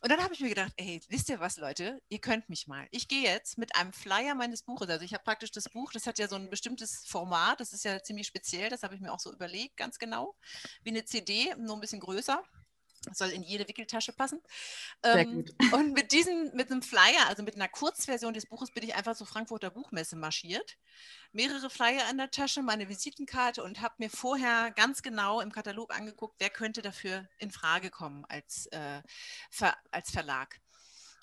[0.00, 2.86] Und dann habe ich mir gedacht, ey, wisst ihr was, Leute, ihr könnt mich mal.
[2.90, 6.06] Ich gehe jetzt mit einem Flyer meines Buches, also ich habe praktisch das Buch, das
[6.06, 9.12] hat ja so ein bestimmtes Format, das ist ja ziemlich speziell, das habe ich mir
[9.12, 10.36] auch so überlegt, ganz genau,
[10.82, 12.42] wie eine CD, nur ein bisschen größer.
[13.04, 14.40] Das soll in jede Wickeltasche passen.
[15.02, 18.94] Ähm, und mit diesem, mit einem Flyer, also mit einer Kurzversion des Buches, bin ich
[18.94, 20.76] einfach zur Frankfurter Buchmesse marschiert.
[21.32, 25.94] Mehrere Flyer in der Tasche, meine Visitenkarte und habe mir vorher ganz genau im Katalog
[25.94, 29.02] angeguckt, wer könnte dafür in Frage kommen als, äh,
[29.50, 30.60] Ver, als Verlag.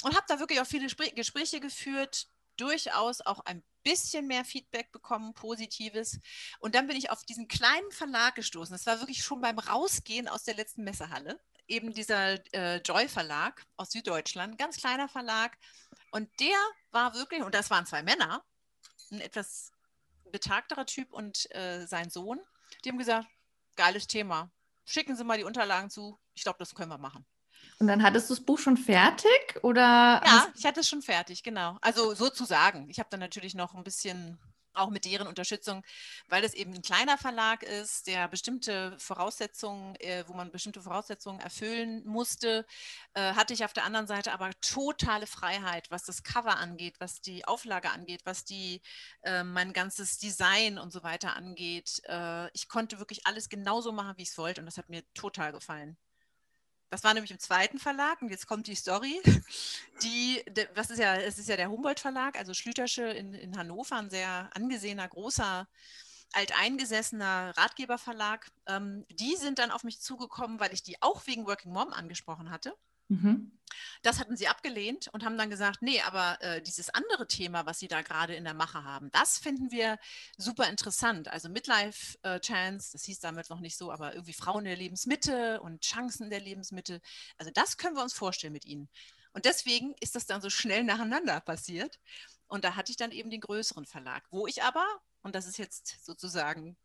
[0.04, 4.92] Und habe da wirklich auch viele Spr Gespräche geführt, durchaus auch ein bisschen mehr Feedback
[4.92, 6.20] bekommen, positives.
[6.60, 8.74] Und dann bin ich auf diesen kleinen Verlag gestoßen.
[8.74, 13.66] Das war wirklich schon beim Rausgehen aus der letzten Messehalle eben dieser äh, Joy Verlag
[13.78, 15.58] aus Süddeutschland, ganz kleiner Verlag.
[16.12, 16.58] Und der
[16.92, 18.44] war wirklich, und das waren zwei Männer,
[19.12, 19.72] ein etwas
[20.32, 22.40] betagterer Typ und äh, sein Sohn,
[22.84, 23.28] die haben gesagt,
[23.76, 24.52] geiles Thema.
[24.86, 26.20] Schicken Sie mal die Unterlagen zu.
[26.34, 27.26] Ich glaube, das können wir machen.
[27.80, 30.22] Und dann hattest du das Buch schon fertig oder?
[30.26, 31.78] Ja, ich hatte es schon fertig, genau.
[31.82, 32.90] Also sozusagen.
[32.90, 34.40] Ich habe dann natürlich noch ein bisschen
[34.80, 35.84] auch mit deren Unterstützung,
[36.28, 41.40] weil es eben ein kleiner Verlag ist, der bestimmte Voraussetzungen, äh, wo man bestimmte Voraussetzungen
[41.40, 42.66] erfüllen musste,
[43.14, 47.22] äh, hatte ich auf der anderen Seite aber totale Freiheit, was das Cover angeht, was
[47.22, 48.82] die Auflage angeht, was die,
[49.24, 52.02] äh, mein ganzes Design und so weiter angeht.
[52.08, 55.04] Äh, ich konnte wirklich alles genauso machen, wie ich es wollte und das hat mir
[55.14, 55.98] total gefallen.
[56.90, 59.22] Das war nämlich im zweiten Verlag und jetzt kommt die Story.
[60.02, 60.44] Die,
[60.76, 64.10] was ist ja, es ist ja der Humboldt Verlag, also Schlütersche in, in Hannover, ein
[64.10, 65.68] sehr angesehener, großer,
[66.34, 68.48] alteingesessener Ratgeberverlag.
[68.66, 72.50] Ähm, die sind dann auf mich zugekommen, weil ich die auch wegen Working Mom angesprochen
[72.50, 72.74] hatte.
[73.10, 73.52] Mhm.
[74.02, 77.80] Das hatten sie abgelehnt und haben dann gesagt, nee, aber äh, dieses andere Thema, was
[77.80, 80.00] sie da gerade in der Mache haben, das finden wir
[80.38, 81.28] super interessant.
[81.28, 85.62] Also Midlife äh, Chance, das hieß damals noch nicht so, aber irgendwie Frauen der Lebensmitte
[85.62, 87.02] und Chancen der Lebensmitte.
[87.38, 88.90] Also das können wir uns vorstellen mit ihnen.
[89.34, 92.00] Und deswegen ist das dann so schnell nacheinander passiert.
[92.48, 94.86] Und da hatte ich dann eben den größeren Verlag, wo ich aber,
[95.22, 96.78] und das ist jetzt sozusagen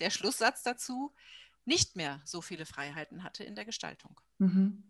[0.00, 1.14] der Schlusssatz dazu,
[1.66, 4.18] nicht mehr so viele Freiheiten hatte in der Gestaltung.
[4.38, 4.84] Mhm.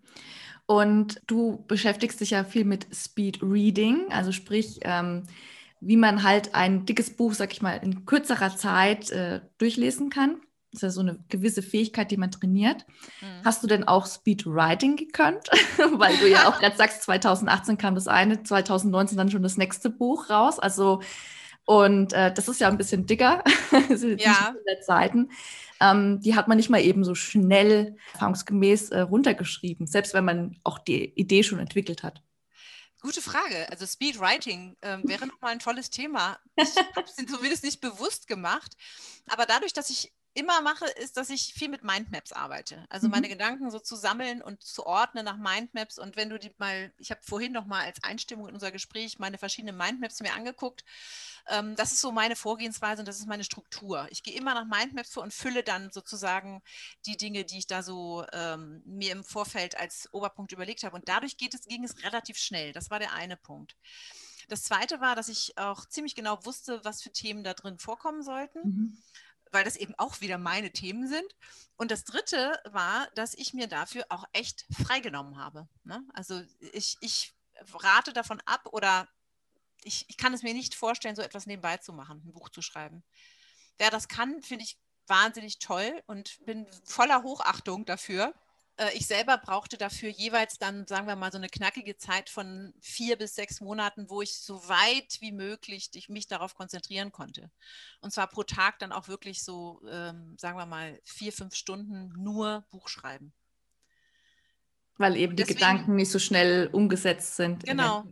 [0.66, 5.24] Und du beschäftigst dich ja viel mit Speed Reading, also sprich, ähm,
[5.80, 10.40] wie man halt ein dickes Buch, sag ich mal, in kürzerer Zeit äh, durchlesen kann.
[10.72, 12.84] Das ist ja so eine gewisse Fähigkeit, die man trainiert.
[13.20, 13.44] Mhm.
[13.44, 15.48] Hast du denn auch Speed Writing gekönnt?
[15.78, 19.88] Weil du ja auch gerade sagst, 2018 kam das eine, 2019 dann schon das nächste
[19.88, 20.58] Buch raus.
[20.58, 21.00] Also,
[21.66, 23.44] und äh, das ist ja ein bisschen dicker,
[24.18, 24.54] ja.
[24.80, 25.28] Seiten
[25.80, 30.58] ähm, die hat man nicht mal eben so schnell erfahrungsgemäß äh, runtergeschrieben, selbst wenn man
[30.64, 32.22] auch die Idee schon entwickelt hat.
[33.02, 33.68] Gute Frage.
[33.70, 36.38] Also Speedwriting ähm, wäre nochmal ein tolles Thema.
[36.56, 38.72] Ich habe es zumindest nicht bewusst gemacht.
[39.28, 42.84] Aber dadurch, dass ich immer mache, ist, dass ich viel mit Mindmaps arbeite.
[42.90, 43.12] Also mhm.
[43.12, 45.98] meine Gedanken so zu sammeln und zu ordnen nach Mindmaps.
[45.98, 49.18] Und wenn du die mal, ich habe vorhin noch mal als Einstimmung in unser Gespräch
[49.18, 50.84] meine verschiedenen Mindmaps mir angeguckt.
[51.48, 54.06] Ähm, das ist so meine Vorgehensweise und das ist meine Struktur.
[54.10, 56.62] Ich gehe immer nach Mindmaps vor und fülle dann sozusagen
[57.06, 60.96] die Dinge, die ich da so ähm, mir im Vorfeld als Oberpunkt überlegt habe.
[60.96, 62.72] Und dadurch geht es, ging es relativ schnell.
[62.72, 63.74] Das war der eine Punkt.
[64.48, 68.22] Das zweite war, dass ich auch ziemlich genau wusste, was für Themen da drin vorkommen
[68.22, 68.58] sollten.
[68.62, 68.98] Mhm
[69.52, 71.34] weil das eben auch wieder meine Themen sind.
[71.76, 75.68] Und das Dritte war, dass ich mir dafür auch echt freigenommen habe.
[75.84, 76.02] Ne?
[76.14, 77.34] Also ich, ich
[77.74, 79.08] rate davon ab oder
[79.82, 82.62] ich, ich kann es mir nicht vorstellen, so etwas nebenbei zu machen, ein Buch zu
[82.62, 83.04] schreiben.
[83.78, 88.34] Wer das kann, finde ich wahnsinnig toll und bin voller Hochachtung dafür.
[88.76, 92.74] Äh, ich selber brauchte dafür jeweils dann, sagen wir mal, so eine knackige Zeit von
[92.80, 97.50] vier bis sechs Monaten, wo ich so weit wie möglich mich darauf konzentrieren konnte.
[98.00, 102.12] Und zwar pro Tag dann auch wirklich so, ähm, sagen wir mal, vier, fünf Stunden
[102.16, 103.32] nur Buch schreiben.
[104.98, 107.64] Weil eben Deswegen, die Gedanken nicht so schnell umgesetzt sind.
[107.64, 108.04] Genau.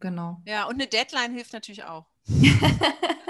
[0.00, 0.42] genau.
[0.44, 2.06] Ja, und eine Deadline hilft natürlich auch.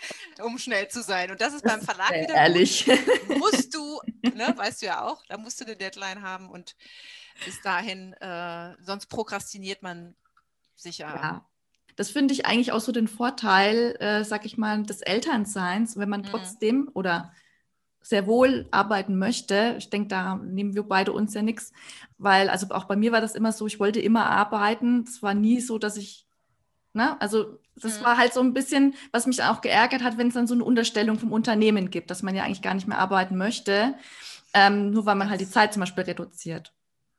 [0.42, 1.30] um schnell zu sein.
[1.30, 2.84] Und das ist beim Verlag wieder ehrlich.
[2.84, 3.38] Gut.
[3.38, 6.76] Musst du, ne, weißt du ja auch, da musst du eine Deadline haben und
[7.44, 10.14] bis dahin, äh, sonst prokrastiniert man
[10.76, 11.06] sicher.
[11.06, 11.46] Ja.
[11.96, 16.08] Das finde ich eigentlich auch so den Vorteil, äh, sag ich mal, des Elternseins, wenn
[16.08, 16.26] man mhm.
[16.26, 17.32] trotzdem oder
[18.02, 19.74] sehr wohl arbeiten möchte.
[19.78, 21.72] Ich denke, da nehmen wir beide uns ja nichts,
[22.16, 25.04] weil also auch bei mir war das immer so, ich wollte immer arbeiten.
[25.06, 26.26] Es war nie so, dass ich
[26.92, 27.20] Ne?
[27.20, 28.04] Also das mhm.
[28.04, 30.64] war halt so ein bisschen, was mich auch geärgert hat, wenn es dann so eine
[30.64, 33.94] Unterstellung vom Unternehmen gibt, dass man ja eigentlich gar nicht mehr arbeiten möchte,
[34.54, 36.72] ähm, nur weil man halt die Zeit zum Beispiel reduziert.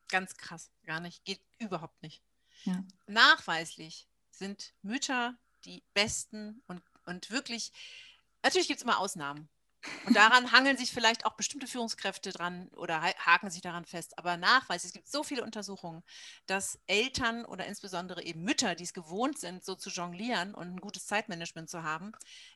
[0.09, 2.21] Ganz krass, gar nicht, geht überhaupt nicht.
[2.65, 2.83] Ja.
[3.07, 7.71] Nachweislich sind Mütter die besten und, und wirklich,
[8.43, 9.47] natürlich gibt es immer Ausnahmen.
[10.05, 14.17] Und daran hangeln sich vielleicht auch bestimmte Führungskräfte dran oder haken sich daran fest.
[14.17, 16.03] Aber Nachweis, es gibt so viele Untersuchungen,
[16.45, 20.81] dass Eltern oder insbesondere eben Mütter, die es gewohnt sind, so zu jonglieren und ein
[20.81, 22.11] gutes Zeitmanagement zu haben,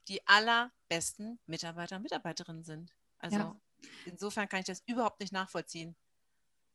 [0.07, 2.91] die allerbesten Mitarbeiter und Mitarbeiterinnen sind.
[3.19, 3.55] Also ja.
[4.05, 5.95] insofern kann ich das überhaupt nicht nachvollziehen.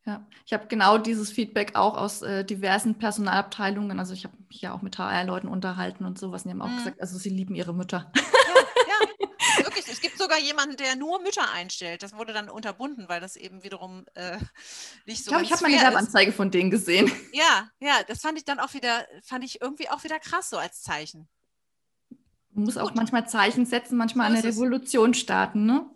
[0.06, 3.98] Ja, ich habe genau dieses Feedback auch aus äh, diversen Personalabteilungen.
[3.98, 6.44] Also ich habe mich ja auch mit HR-Leuten unterhalten und sowas.
[6.44, 6.78] Und die haben auch mhm.
[6.78, 8.10] gesagt, also sie lieben ihre Mütter.
[8.88, 8.96] Ja,
[9.58, 9.86] ja, wirklich.
[9.88, 12.02] Es gibt sogar jemanden, der nur Mütter einstellt.
[12.02, 14.38] Das wurde dann unterbunden, weil das eben wiederum äh,
[15.06, 15.30] nicht so.
[15.30, 17.10] Ich glaube, ich habe mal eine Werbeanzeige von denen gesehen.
[17.32, 20.58] Ja, ja, das fand ich dann auch wieder, fand ich irgendwie auch wieder krass so
[20.58, 21.28] als Zeichen.
[22.52, 25.86] Man muss auch manchmal Zeichen setzen, manchmal eine Revolution starten, ne?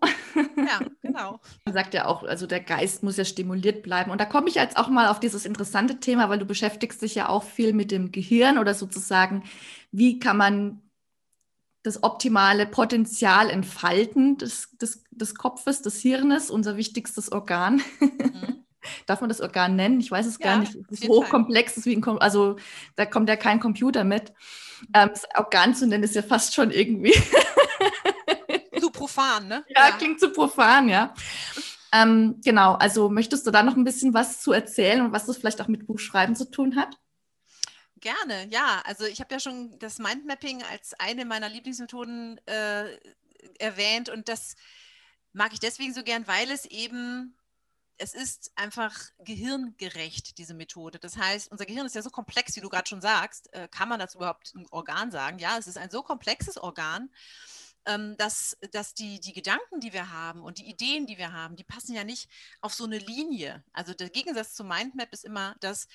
[0.57, 1.41] Ja, genau.
[1.65, 4.13] Man sagt ja auch, also der Geist muss ja stimuliert bleiben.
[4.13, 7.17] Und da komme ich jetzt auch mal auf dieses interessante Thema, weil du beschäftigst dich
[7.17, 9.43] ja auch viel mit dem Gehirn oder sozusagen,
[9.91, 10.81] wie kann man
[11.85, 17.83] das optimale Potenzial entfalten des, des, des Kopfes, des Hirnes, unser wichtigstes Organ.
[18.01, 18.65] Mhm.
[19.07, 20.01] Darf man das Organ nennen?
[20.01, 20.75] Ich weiß es ja, gar nicht.
[20.75, 22.57] Es ist hochkomplex, ist wie ein, also
[22.97, 24.33] da kommt ja kein Computer mit.
[24.95, 27.13] Ähm, das Organ zu nennen ist ja fast schon irgendwie.
[28.81, 29.65] zu profan, ne?
[29.69, 31.15] Ja, ja, klingt zu profan, ja.
[31.93, 35.37] Ähm, genau, also möchtest du da noch ein bisschen was zu erzählen und was das
[35.37, 36.99] vielleicht auch mit Buchschreiben zu tun hat?
[38.05, 38.83] Gerne, ja.
[38.85, 42.99] Also ich habe ja schon das Mindmapping als eine meiner Lieblingsmethoden äh,
[43.59, 44.57] erwähnt und das
[45.33, 47.35] mag ich deswegen so gern, weil es eben
[47.97, 50.99] es ist einfach gehirngerecht, diese Methode.
[50.99, 53.51] Das heißt, unser Gehirn ist ja so komplex, wie du gerade schon sagst.
[53.55, 55.39] Äh, kann man das überhaupt ein Organ sagen?
[55.39, 57.09] Ja, es ist ein so komplexes Organ,
[57.87, 61.57] ähm, dass, dass die, die Gedanken, die wir haben und die Ideen, die wir haben,
[61.57, 62.29] die passen ja nicht
[62.61, 63.65] auf so eine Linie.
[63.73, 65.89] Also der Gegensatz zum Mindmap ist immer das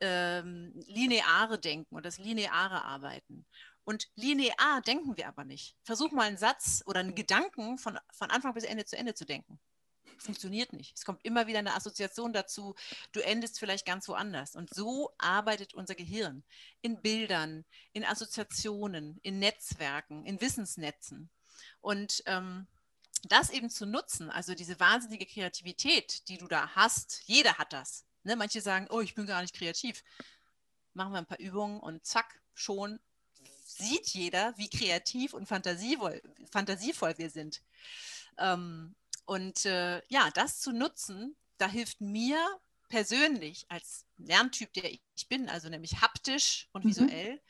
[0.00, 3.46] ähm, lineare Denken und das lineare Arbeiten.
[3.84, 5.76] Und linear denken wir aber nicht.
[5.82, 9.26] Versuch mal einen Satz oder einen Gedanken von, von Anfang bis Ende zu Ende zu
[9.26, 9.60] denken
[10.18, 10.94] funktioniert nicht.
[10.96, 12.74] Es kommt immer wieder eine Assoziation dazu,
[13.12, 14.56] du endest vielleicht ganz woanders.
[14.56, 16.44] Und so arbeitet unser Gehirn
[16.82, 21.30] in Bildern, in Assoziationen, in Netzwerken, in Wissensnetzen.
[21.80, 22.66] Und ähm,
[23.28, 28.04] das eben zu nutzen, also diese wahnsinnige Kreativität, die du da hast, jeder hat das.
[28.24, 28.36] Ne?
[28.36, 30.02] Manche sagen, oh, ich bin gar nicht kreativ.
[30.92, 33.00] Machen wir ein paar Übungen und zack, schon
[33.64, 37.62] sieht jeder, wie kreativ und fantasievoll, fantasievoll wir sind.
[38.38, 38.94] Ähm,
[39.26, 42.38] und äh, ja, das zu nutzen, da hilft mir
[42.88, 46.88] persönlich als Lerntyp, der ich bin, also nämlich haptisch und mhm.
[46.90, 47.40] visuell,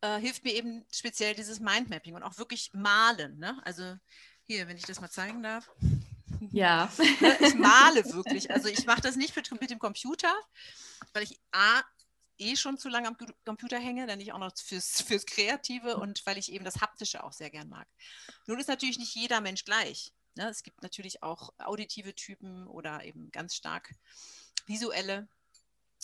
[0.00, 3.38] äh, hilft mir eben speziell dieses Mindmapping und auch wirklich malen.
[3.38, 3.60] Ne?
[3.64, 3.96] Also
[4.44, 5.70] hier, wenn ich das mal zeigen darf.
[6.52, 6.90] Ja.
[7.20, 8.50] Ne, ich male wirklich.
[8.50, 10.32] Also ich mache das nicht mit, dem Computer,
[11.12, 11.82] weil ich A,
[12.38, 16.24] eh schon zu lange am Computer hänge, dann nicht auch noch fürs, fürs Kreative und
[16.24, 17.86] weil ich eben das Haptische auch sehr gern mag.
[18.46, 20.12] Nun ist natürlich nicht jeder Mensch gleich.
[20.36, 20.48] Ne?
[20.48, 23.94] Es gibt natürlich auch auditive Typen oder eben ganz stark
[24.66, 25.28] visuelle.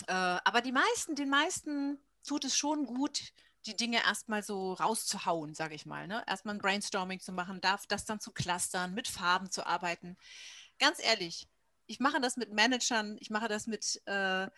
[0.07, 3.33] Äh, aber die meisten, den meisten tut es schon gut,
[3.67, 6.07] die Dinge erstmal so rauszuhauen, sage ich mal.
[6.07, 6.23] Ne?
[6.27, 10.17] Erstmal ein Brainstorming zu machen, darf das dann zu clustern, mit Farben zu arbeiten.
[10.79, 11.49] Ganz ehrlich,
[11.87, 14.49] ich mache das mit Managern, ich mache das mit, äh,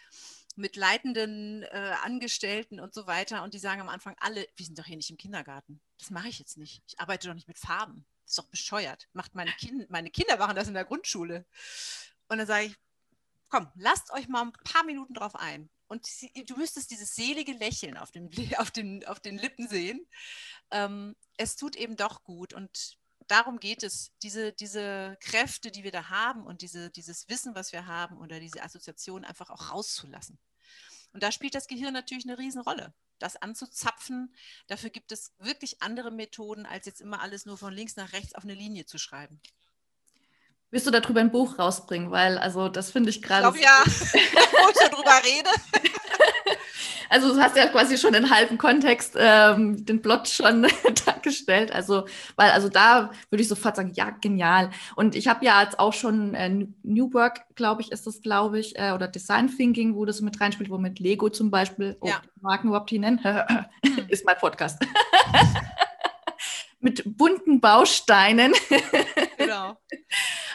[0.57, 3.43] mit leitenden äh, Angestellten und so weiter.
[3.43, 5.81] Und die sagen am Anfang alle, wir sind doch hier nicht im Kindergarten.
[5.99, 6.83] Das mache ich jetzt nicht.
[6.87, 8.05] Ich arbeite doch nicht mit Farben.
[8.25, 9.09] Das ist doch bescheuert.
[9.13, 11.45] Macht meine, kind, meine Kinder machen das in der Grundschule.
[12.29, 12.77] Und dann sage ich,
[13.49, 15.71] komm, lasst euch mal ein paar Minuten drauf ein.
[15.89, 16.07] Und
[16.49, 20.07] du müsstest dieses selige Lächeln auf den, auf den, auf den Lippen sehen.
[20.71, 22.53] Ähm, es tut eben doch gut.
[22.53, 27.55] Und darum geht es, diese, diese Kräfte, die wir da haben und diese, dieses Wissen,
[27.55, 30.39] was wir haben oder diese Assoziation einfach auch rauszulassen.
[31.13, 34.35] Und da spielt das Gehirn natürlich eine Riesenrolle das anzuzapfen.
[34.67, 38.35] Dafür gibt es wirklich andere Methoden, als jetzt immer alles nur von links nach rechts
[38.35, 39.41] auf eine Linie zu schreiben.
[40.71, 42.11] Willst du darüber ein Buch rausbringen?
[42.11, 43.57] Weil, also, das finde ich gerade.
[43.57, 45.51] Ich glaube ja, wo ich darüber rede.
[47.11, 50.67] Also du hast ja quasi schon den halben Kontext, ähm, den Plot schon
[51.07, 51.73] dargestellt.
[51.73, 52.05] Also,
[52.37, 54.69] weil, also da würde ich sofort sagen, ja, genial.
[54.95, 58.61] Und ich habe ja jetzt auch schon äh, New Work, glaube ich, ist das, glaube
[58.61, 62.09] ich, äh, oder Design Thinking, wo das mit reinspielt, wo mit Lego zum Beispiel, oh,
[62.09, 62.21] ja.
[62.43, 63.21] Marken überhaupt hier nennen,
[64.09, 64.79] ist mein Podcast.
[66.81, 68.53] mit bunten Bausteinen.
[69.39, 69.79] genau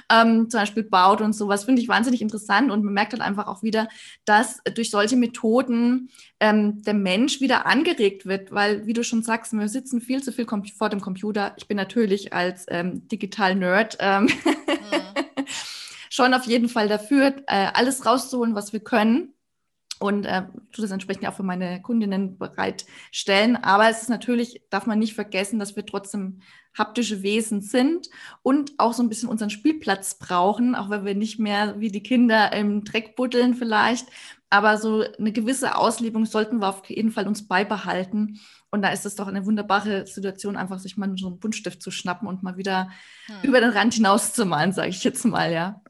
[0.10, 3.48] ähm, zum Beispiel baut und sowas, finde ich wahnsinnig interessant und man merkt dann einfach
[3.48, 3.88] auch wieder,
[4.26, 9.54] dass durch solche Methoden ähm, der Mensch wieder angeregt wird, weil, wie du schon sagst,
[9.54, 11.54] wir sitzen viel zu viel vor dem Computer.
[11.58, 14.30] Ich bin natürlich als ähm, Digital-Nerd ähm, mhm.
[16.10, 19.34] schon auf jeden Fall dafür, äh, alles rauszuholen, was wir können
[20.04, 20.42] und äh,
[20.74, 23.56] tue das entsprechend auch für meine Kundinnen bereitstellen.
[23.56, 26.42] Aber es ist natürlich, darf man nicht vergessen, dass wir trotzdem
[26.78, 28.10] haptische Wesen sind
[28.42, 32.04] und auch so ein bisschen unseren Spielplatz brauchen, auch wenn wir nicht mehr wie die
[32.04, 34.08] Kinder im Dreck buddeln vielleicht.
[34.50, 38.42] Aber so eine gewisse Auslebung sollten wir auf jeden Fall uns beibehalten.
[38.72, 41.92] Und da ist es doch eine wunderbare Situation, einfach sich mal so einen Buntstift zu
[41.92, 42.90] schnappen und mal wieder
[43.28, 43.36] hm.
[43.44, 45.82] über den Rand hinaus zu malen, sage ich jetzt mal, ja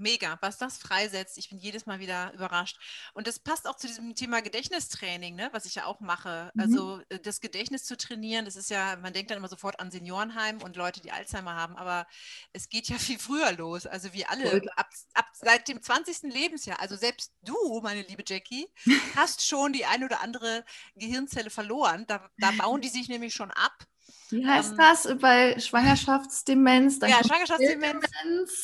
[0.00, 1.38] mega, was das freisetzt.
[1.38, 2.78] Ich bin jedes Mal wieder überrascht.
[3.14, 6.50] Und das passt auch zu diesem Thema Gedächtnistraining, ne, was ich ja auch mache.
[6.54, 6.60] Mhm.
[6.60, 9.90] Also äh, das Gedächtnis zu trainieren, das ist ja, man denkt dann immer sofort an
[9.90, 12.06] Seniorenheim und Leute, die Alzheimer haben, aber
[12.52, 13.86] es geht ja viel früher los.
[13.86, 16.32] Also wie alle, ab, ab seit dem 20.
[16.32, 16.80] Lebensjahr.
[16.80, 18.68] Also selbst du, meine liebe Jackie,
[19.16, 20.64] hast schon die eine oder andere
[20.96, 22.06] Gehirnzelle verloren.
[22.06, 23.86] Da, da bauen die sich nämlich schon ab.
[24.30, 26.98] Wie heißt ähm, das bei Schwangerschaftsdemenz?
[27.00, 28.04] Ja, Schwangerschaftsdemenz.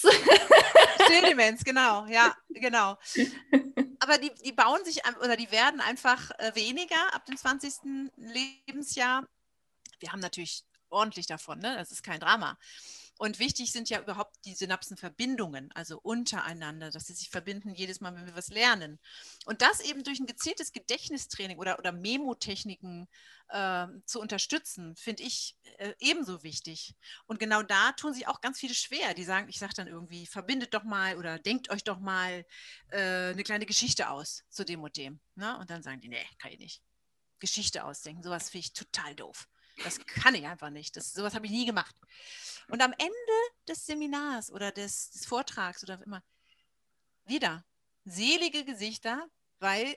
[1.04, 2.98] Stilldemenz, genau, ja, genau.
[4.00, 8.10] Aber die, die bauen sich oder die werden einfach äh, weniger ab dem 20.
[8.16, 9.26] Lebensjahr.
[10.00, 11.76] Wir haben natürlich ordentlich davon, ne?
[11.76, 12.58] das ist kein Drama.
[13.16, 18.14] Und wichtig sind ja überhaupt die Synapsenverbindungen, also untereinander, dass sie sich verbinden jedes Mal,
[18.14, 18.98] wenn wir was lernen.
[19.44, 23.08] Und das eben durch ein gezieltes Gedächtnistraining oder, oder Memotechniken
[23.50, 26.96] äh, zu unterstützen, finde ich äh, ebenso wichtig.
[27.26, 29.14] Und genau da tun sich auch ganz viele schwer.
[29.14, 32.44] Die sagen, ich sage dann irgendwie, verbindet doch mal oder denkt euch doch mal
[32.90, 35.20] äh, eine kleine Geschichte aus zu dem und dem.
[35.36, 35.56] Ne?
[35.58, 36.82] Und dann sagen die, nee, kann ich nicht.
[37.38, 39.48] Geschichte ausdenken, sowas finde ich total doof.
[39.82, 40.96] Das kann ich einfach nicht.
[40.96, 41.94] Das, sowas habe ich nie gemacht.
[42.68, 43.14] Und am Ende
[43.68, 46.22] des Seminars oder des, des Vortrags oder immer
[47.24, 47.64] wieder
[48.04, 49.26] selige Gesichter,
[49.58, 49.96] weil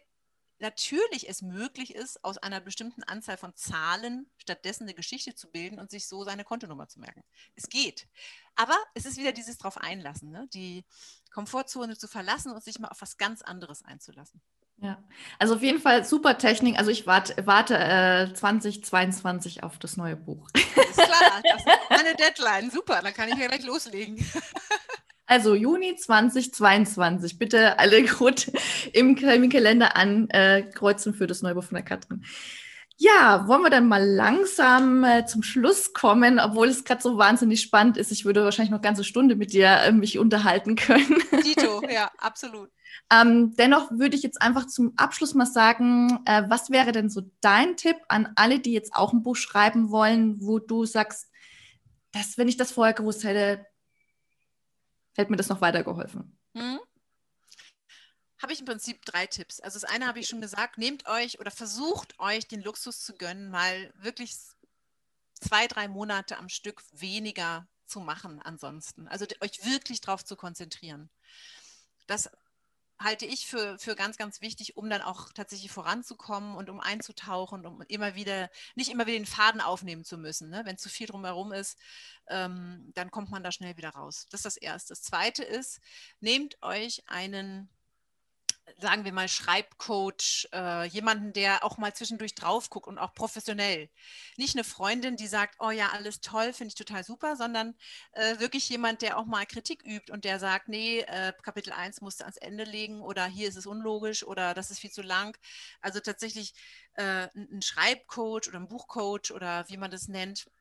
[0.59, 5.79] natürlich es möglich ist, aus einer bestimmten Anzahl von Zahlen stattdessen eine Geschichte zu bilden
[5.79, 7.23] und sich so seine Kontonummer zu merken.
[7.55, 8.07] Es geht.
[8.55, 10.47] Aber es ist wieder dieses drauf einlassen, ne?
[10.53, 10.83] die
[11.31, 14.41] Komfortzone zu verlassen und sich mal auf was ganz anderes einzulassen.
[14.79, 15.03] Ja,
[15.39, 16.77] also auf jeden Fall super Technik.
[16.77, 20.47] Also ich warte, warte äh, 2022 auf das neue Buch.
[20.55, 22.69] Ist klar, das ist meine Deadline.
[22.69, 24.17] Super, dann kann ich ja gleich loslegen.
[25.29, 27.37] Also Juni 2022.
[27.37, 28.49] Bitte alle gut
[28.93, 32.23] im Kalender ankreuzen für das neue Buch von der Katrin.
[32.99, 37.61] Ja, wollen wir dann mal langsam äh, zum Schluss kommen, obwohl es gerade so wahnsinnig
[37.61, 38.11] spannend ist.
[38.11, 41.21] Ich würde wahrscheinlich noch eine ganze Stunde mit dir äh, mich unterhalten können.
[41.45, 42.71] Dito, ja, absolut.
[43.11, 47.21] Ähm, dennoch würde ich jetzt einfach zum Abschluss mal sagen, äh, was wäre denn so
[47.39, 51.29] dein Tipp an alle, die jetzt auch ein Buch schreiben wollen, wo du sagst,
[52.13, 53.63] dass, wenn ich das vorher gewusst hätte,
[55.15, 56.35] hätte mir das noch weitergeholfen?
[56.55, 56.79] Hm?
[58.41, 59.59] Habe ich im Prinzip drei Tipps.
[59.59, 63.15] Also das eine habe ich schon gesagt, nehmt euch oder versucht euch den Luxus zu
[63.15, 64.35] gönnen, mal wirklich
[65.33, 69.07] zwei, drei Monate am Stück weniger zu machen ansonsten.
[69.07, 71.09] Also euch wirklich darauf zu konzentrieren.
[72.05, 72.29] Das
[72.99, 77.65] halte ich für, für ganz, ganz wichtig, um dann auch tatsächlich voranzukommen und um einzutauchen,
[77.65, 80.49] um immer wieder, nicht immer wieder den Faden aufnehmen zu müssen.
[80.49, 80.63] Ne?
[80.65, 81.77] Wenn zu viel drumherum ist,
[82.27, 84.25] ähm, dann kommt man da schnell wieder raus.
[84.31, 84.93] Das ist das Erste.
[84.93, 85.79] Das Zweite ist,
[86.19, 87.69] nehmt euch einen
[88.79, 93.89] sagen wir mal, Schreibcoach, äh, jemanden, der auch mal zwischendurch drauf guckt und auch professionell.
[94.35, 97.75] Nicht eine Freundin, die sagt, oh ja, alles toll, finde ich total super, sondern
[98.11, 102.01] äh, wirklich jemand, der auch mal Kritik übt und der sagt, nee, äh, Kapitel 1
[102.01, 105.01] musst du ans Ende legen oder hier ist es unlogisch oder das ist viel zu
[105.01, 105.37] lang.
[105.81, 106.53] Also tatsächlich
[106.95, 110.56] äh, ein Schreibcoach oder ein Buchcoach oder wie man das nennt, äh,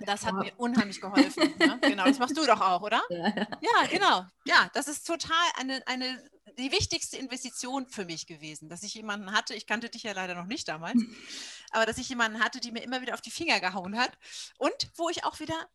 [0.00, 1.54] das hat mir unheimlich geholfen.
[1.58, 1.78] Ne?
[1.82, 3.02] Genau, das machst du doch auch, oder?
[3.10, 3.32] Ja.
[3.60, 4.24] ja, genau.
[4.44, 6.22] Ja, das ist total eine, eine
[6.58, 10.34] die wichtigste Investition für mich gewesen, dass ich jemanden hatte, ich kannte dich ja leider
[10.34, 11.00] noch nicht damals,
[11.70, 14.16] aber dass ich jemanden hatte, die mir immer wieder auf die Finger gehauen hat
[14.58, 15.68] und wo ich auch wieder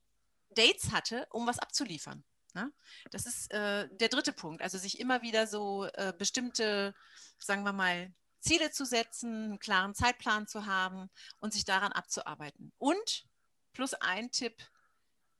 [0.50, 2.24] Dates hatte, um was abzuliefern.
[2.54, 2.72] Ne?
[3.12, 6.94] Das ist äh, der dritte Punkt, also sich immer wieder so äh, bestimmte,
[7.40, 12.74] sagen wir mal, Ziele zu setzen, einen klaren Zeitplan zu haben und sich daran abzuarbeiten.
[12.78, 13.26] Und
[13.74, 14.56] plus ein Tipp,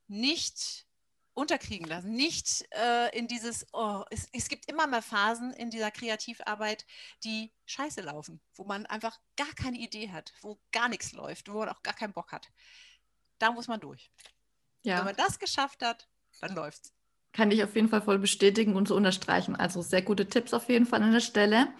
[0.08, 0.86] nicht
[1.34, 2.12] unterkriegen lassen.
[2.12, 6.84] Nicht äh, in dieses, oh, es, es, gibt immer mal Phasen in dieser Kreativarbeit,
[7.24, 11.58] die scheiße laufen, wo man einfach gar keine Idee hat, wo gar nichts läuft, wo
[11.58, 12.48] man auch gar keinen Bock hat.
[13.38, 14.10] Da muss man durch.
[14.82, 14.98] Ja.
[14.98, 16.08] Wenn man das geschafft hat,
[16.40, 16.92] dann läuft's.
[17.32, 19.56] Kann ich auf jeden Fall voll bestätigen und so unterstreichen.
[19.56, 21.72] Also sehr gute Tipps auf jeden Fall an der Stelle.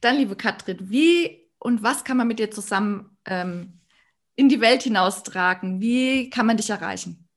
[0.00, 3.80] Dann, liebe Katrin, wie und was kann man mit dir zusammen ähm,
[4.36, 5.80] in die Welt hinaustragen?
[5.80, 7.28] Wie kann man dich erreichen?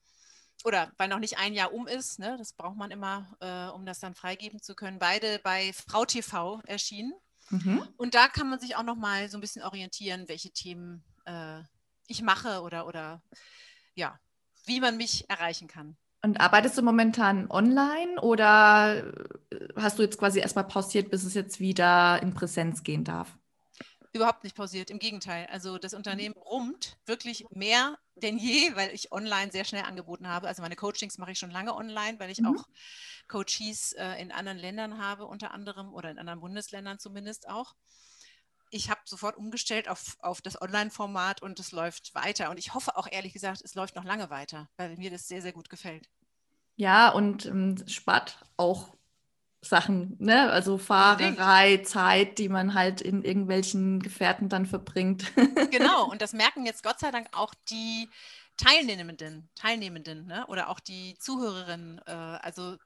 [0.65, 3.86] oder weil noch nicht ein Jahr um ist, ne, das braucht man immer, äh, um
[3.86, 7.13] das dann freigeben zu können, beide bei Frau TV erschienen.
[7.49, 7.88] Mhm.
[7.97, 11.61] Und da kann man sich auch noch mal so ein bisschen orientieren, welche Themen äh,
[12.07, 13.22] ich mache oder, oder
[13.95, 14.19] ja,
[14.65, 15.97] wie man mich erreichen kann.
[16.24, 19.03] Und arbeitest du momentan online oder
[19.51, 23.38] äh, hast du jetzt quasi erstmal pausiert, bis es jetzt wieder in Präsenz gehen darf?
[24.13, 25.47] Überhaupt nicht pausiert, im Gegenteil.
[25.49, 30.47] Also das Unternehmen brummt wirklich mehr denn je, weil ich online sehr schnell angeboten habe.
[30.47, 32.47] Also meine Coachings mache ich schon lange online, weil ich mhm.
[32.47, 32.65] auch
[33.28, 37.74] Coaches äh, in anderen Ländern habe, unter anderem oder in anderen Bundesländern zumindest auch.
[38.72, 42.49] Ich habe sofort umgestellt auf, auf das Online-Format und es läuft weiter.
[42.49, 45.41] Und ich hoffe auch ehrlich gesagt, es läuft noch lange weiter, weil mir das sehr,
[45.41, 46.09] sehr gut gefällt.
[46.78, 48.95] Ja, und ähm, spart auch
[49.61, 50.49] Sachen, ne?
[50.49, 55.32] Also Fahrerei, Zeit, die man halt in irgendwelchen Gefährten dann verbringt.
[55.72, 58.09] genau, und das merken jetzt Gott sei Dank auch die
[58.57, 60.45] Teilnehmenden, Teilnehmenden, ne?
[60.47, 62.01] Oder auch die Zuhörerinnen.
[62.07, 62.78] Äh, also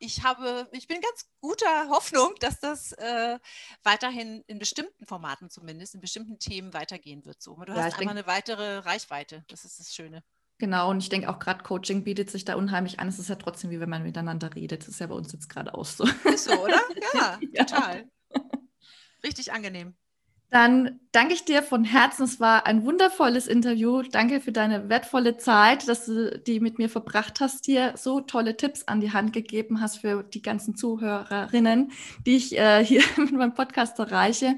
[0.00, 3.38] ich habe, ich bin ganz guter Hoffnung, dass das äh,
[3.84, 7.40] weiterhin in bestimmten Formaten zumindest, in bestimmten Themen weitergehen wird.
[7.40, 7.54] So.
[7.56, 9.44] Du ja, hast einfach eine weitere Reichweite.
[9.48, 10.24] Das ist das Schöne.
[10.58, 13.08] Genau, und ich denke auch gerade Coaching bietet sich da unheimlich an.
[13.08, 14.82] Es ist ja trotzdem wie wenn man miteinander redet.
[14.82, 16.04] Das ist ja bei uns jetzt gerade auch so.
[16.24, 16.80] Ist so, oder?
[17.14, 18.10] Ja, ja, total.
[19.22, 19.96] Richtig angenehm.
[20.50, 22.24] Dann danke ich dir von Herzen.
[22.24, 24.02] Es war ein wundervolles Interview.
[24.02, 28.56] Danke für deine wertvolle Zeit, dass du die mit mir verbracht hast, hier so tolle
[28.56, 31.92] Tipps an die Hand gegeben hast für die ganzen Zuhörerinnen,
[32.26, 34.56] die ich äh, hier mit meinem Podcast erreiche.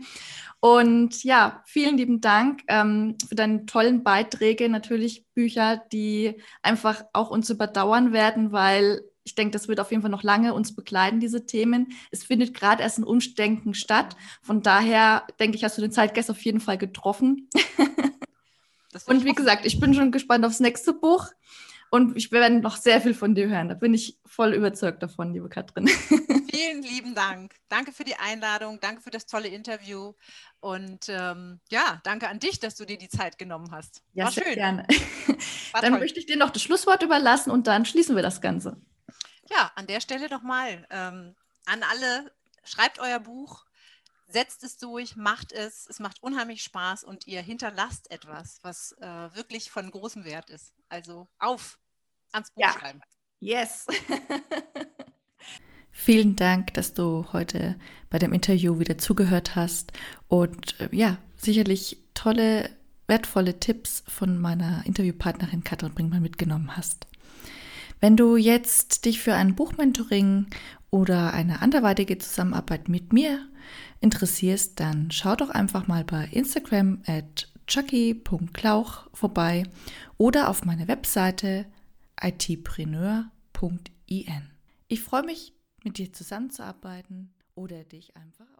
[0.61, 7.31] Und ja, vielen lieben Dank ähm, für deine tollen Beiträge, natürlich Bücher, die einfach auch
[7.31, 11.21] uns überdauern werden, weil ich denke, das wird auf jeden Fall noch lange uns begleiten,
[11.21, 11.93] diese Themen.
[12.11, 14.17] Es findet gerade erst ein Umdenken statt.
[14.43, 17.49] Von daher denke ich, hast du den Zeitgeist auf jeden Fall getroffen.
[19.07, 21.29] Und wie gesagt, ich bin schon gespannt aufs nächste Buch.
[21.91, 23.69] Und ich werde noch sehr viel von dir hören.
[23.69, 25.89] Da bin ich voll überzeugt davon, liebe Katrin.
[26.51, 27.55] Vielen lieben Dank.
[27.69, 28.79] Danke für die Einladung.
[28.81, 30.15] Danke für das tolle Interview.
[30.61, 34.03] Und ähm, ja, danke an dich, dass du dir die Zeit genommen hast.
[34.15, 34.55] Ja, War sehr schön.
[34.55, 34.87] gerne.
[35.73, 36.01] War dann toll.
[36.01, 38.81] möchte ich dir noch das Schlusswort überlassen und dann schließen wir das Ganze.
[39.55, 41.35] Ja, an der Stelle nochmal ähm,
[41.67, 42.33] an alle,
[42.65, 43.65] schreibt euer Buch,
[44.29, 45.87] setzt es durch, macht es.
[45.87, 50.73] Es macht unheimlich Spaß und ihr hinterlasst etwas, was äh, wirklich von großem Wert ist.
[50.89, 51.79] Also auf
[52.33, 52.73] ans Buch ja.
[52.73, 53.01] schreiben.
[53.41, 53.87] Yes.
[55.91, 57.79] Vielen Dank, dass du heute
[58.09, 59.93] bei dem Interview wieder zugehört hast
[60.29, 62.71] und äh, ja, sicherlich tolle,
[63.07, 67.07] wertvolle Tipps von meiner Interviewpartnerin Katrin Brinkmann mitgenommen hast.
[68.03, 70.47] Wenn du jetzt dich für ein Buchmentoring
[70.91, 73.47] oder eine anderweitige Zusammenarbeit mit mir
[74.01, 79.63] interessierst, dann schau doch einfach mal bei Instagram at chucky.klauch vorbei
[80.19, 81.65] oder auf meine Webseite
[82.21, 83.31] itpreneur.in.
[84.89, 85.53] Ich freue mich,
[85.85, 88.52] mit dir zusammenzuarbeiten oder dich einfach